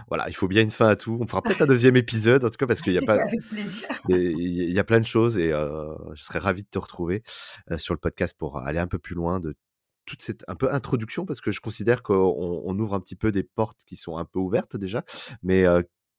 [0.07, 1.17] voilà, il faut bien une fin à tout.
[1.19, 3.17] On fera peut-être un deuxième épisode en tout cas parce qu'il y a pas.
[4.09, 7.21] Il y a plein de choses et euh, je serais ravi de te retrouver
[7.71, 9.55] euh, sur le podcast pour aller un peu plus loin de
[10.05, 12.13] toute cette un peu introduction parce que je considère qu'on
[12.63, 15.03] on ouvre un petit peu des portes qui sont un peu ouvertes déjà,
[15.43, 15.65] mais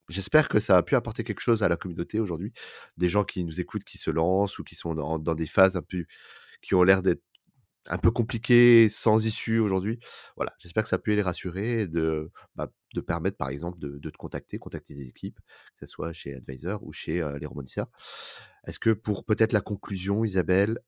[0.09, 2.52] J'espère que ça a pu apporter quelque chose à la communauté aujourd'hui.
[2.96, 5.82] Des gens qui nous écoutent, qui se lancent ou qui sont dans, des phases un
[5.82, 6.04] peu,
[6.62, 7.22] qui ont l'air d'être
[7.90, 9.98] un peu compliquées, sans issue aujourd'hui.
[10.36, 13.98] Voilà, j'espère que ça a pu les rassurer, de, bah, de permettre par exemple de,
[14.11, 15.38] te contacter, contacter des équipes,
[15.74, 17.88] que ce soit chez Advisor ou chez les rebondisseurs.
[18.66, 20.78] Est-ce que pour peut-être la conclusion, Isabelle,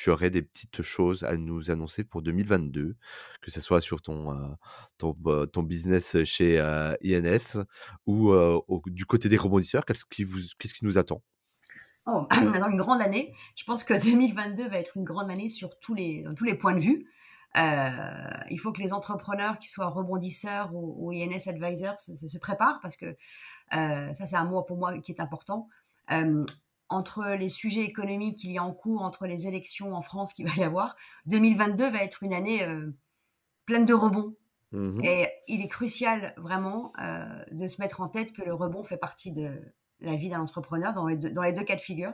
[0.00, 2.96] tu aurais des petites choses à nous annoncer pour 2022,
[3.42, 4.56] que ce soit sur ton,
[5.18, 7.62] bah, ton, business chez INS
[8.06, 8.32] ou
[8.86, 11.22] du côté des rebondisseurs, qu'est-ce qui, vous, qu'est-ce qui nous attend?
[12.06, 13.34] Oh, une grande année.
[13.56, 16.74] Je pense que 2022 va être une grande année sur tous les, tous les points
[16.74, 17.06] de vue.
[17.54, 23.18] il faut que les entrepreneurs, qui soient rebondisseurs ou, INS advisors, se, préparent parce que
[23.70, 25.68] ça, c'est un mot pour moi qui est important
[26.90, 30.46] entre les sujets économiques qu'il y a en cours, entre les élections en France qu'il
[30.46, 32.92] va y avoir, 2022 va être une année euh,
[33.64, 34.36] pleine de rebonds.
[34.72, 38.84] Mmh et il est crucial vraiment euh, de se mettre en tête que le rebond
[38.84, 39.60] fait partie de
[39.98, 42.12] la vie d'un entrepreneur dans les, deux, dans les, deux, cas de figure,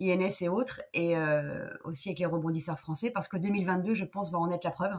[0.00, 4.32] INS et autres, et euh, aussi avec les rebondisseurs français, parce que 2022, je pense,
[4.32, 4.92] va en être la preuve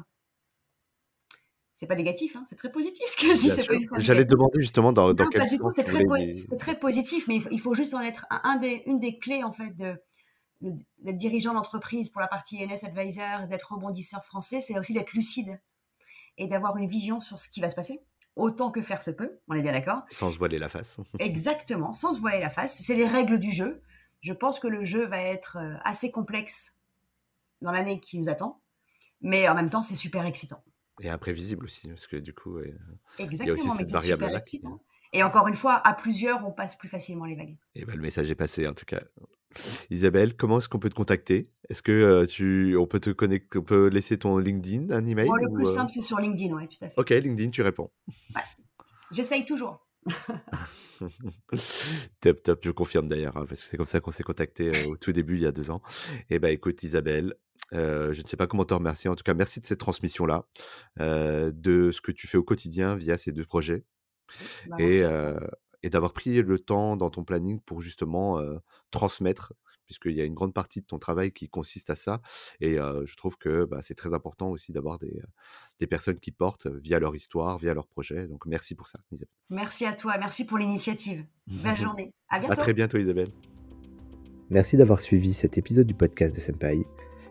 [1.76, 3.88] c'est pas négatif, hein, c'est très positif ce que je dis.
[3.98, 7.74] J'allais te demander justement dans, dans quel sens c'est très, très, positif, mais il faut
[7.74, 9.96] juste en être un, des, une des clés en fait de,
[10.62, 15.60] d'être dirigeant d'entreprise pour la partie NS Advisor, d'être rebondisseur français, c'est aussi d'être lucide
[16.38, 18.02] et d'avoir une vision sur ce qui va se passer,
[18.36, 21.00] autant que faire se peut, on est bien d'accord Sans se voiler la face.
[21.20, 22.82] Exactement, sans se voiler la face.
[22.82, 23.82] C'est les règles du jeu.
[24.22, 26.74] Je pense que le jeu va être euh, assez complexe
[27.62, 28.62] dans l'année qui nous attend,
[29.22, 30.64] mais en même temps, c'est super excitant.
[31.02, 32.60] Et imprévisible aussi, parce que du coup,
[33.20, 34.42] il y a aussi cette variable-là.
[35.14, 37.58] Et encore une fois, à plusieurs, on passe plus facilement les vagues.
[37.74, 39.02] Et ben, le message est passé, en tout cas.
[39.90, 41.50] Isabelle, comment est-ce qu'on peut te contacter?
[41.70, 45.30] Est-ce que euh, tu, on peut te connecter, on peut laisser ton LinkedIn, un email
[45.30, 45.74] Le plus euh?
[45.74, 47.00] simple, c'est sur LinkedIn, oui, tout à fait.
[47.00, 47.90] Ok, LinkedIn, tu réponds.
[49.12, 49.88] J'essaye toujours.
[52.20, 54.90] top, top, je confirme d'ailleurs, hein, parce que c'est comme ça qu'on s'est contacté euh,
[54.90, 55.82] au tout début, il y a deux ans.
[56.30, 57.36] Et eh ben écoute, Isabelle,
[57.74, 59.10] euh, je ne sais pas comment te remercier.
[59.10, 60.46] En tout cas, merci de cette transmission-là,
[61.00, 63.86] euh, de ce que tu fais au quotidien via ces deux projets.
[64.68, 65.04] Bah, et,
[65.84, 68.42] et d'avoir pris le temps dans ton planning pour justement
[68.90, 69.54] transmettre
[69.86, 72.22] puisqu'il y a une grande partie de ton travail qui consiste à ça.
[72.60, 75.22] Et je trouve que bah, c'est très important aussi d'avoir des,
[75.80, 78.28] des, personnes qui portent via leur histoire, via leur projet.
[78.28, 79.30] Donc merci pour ça, Isabelle.
[79.52, 81.24] Merci à toi, merci pour l'initiative.
[81.46, 82.14] Belle journée.
[82.30, 82.54] À bientôt.
[82.54, 83.30] À très bientôt, Isabelle.
[84.50, 86.86] Merci d'avoir suivi cet épisode du podcast de Senpai.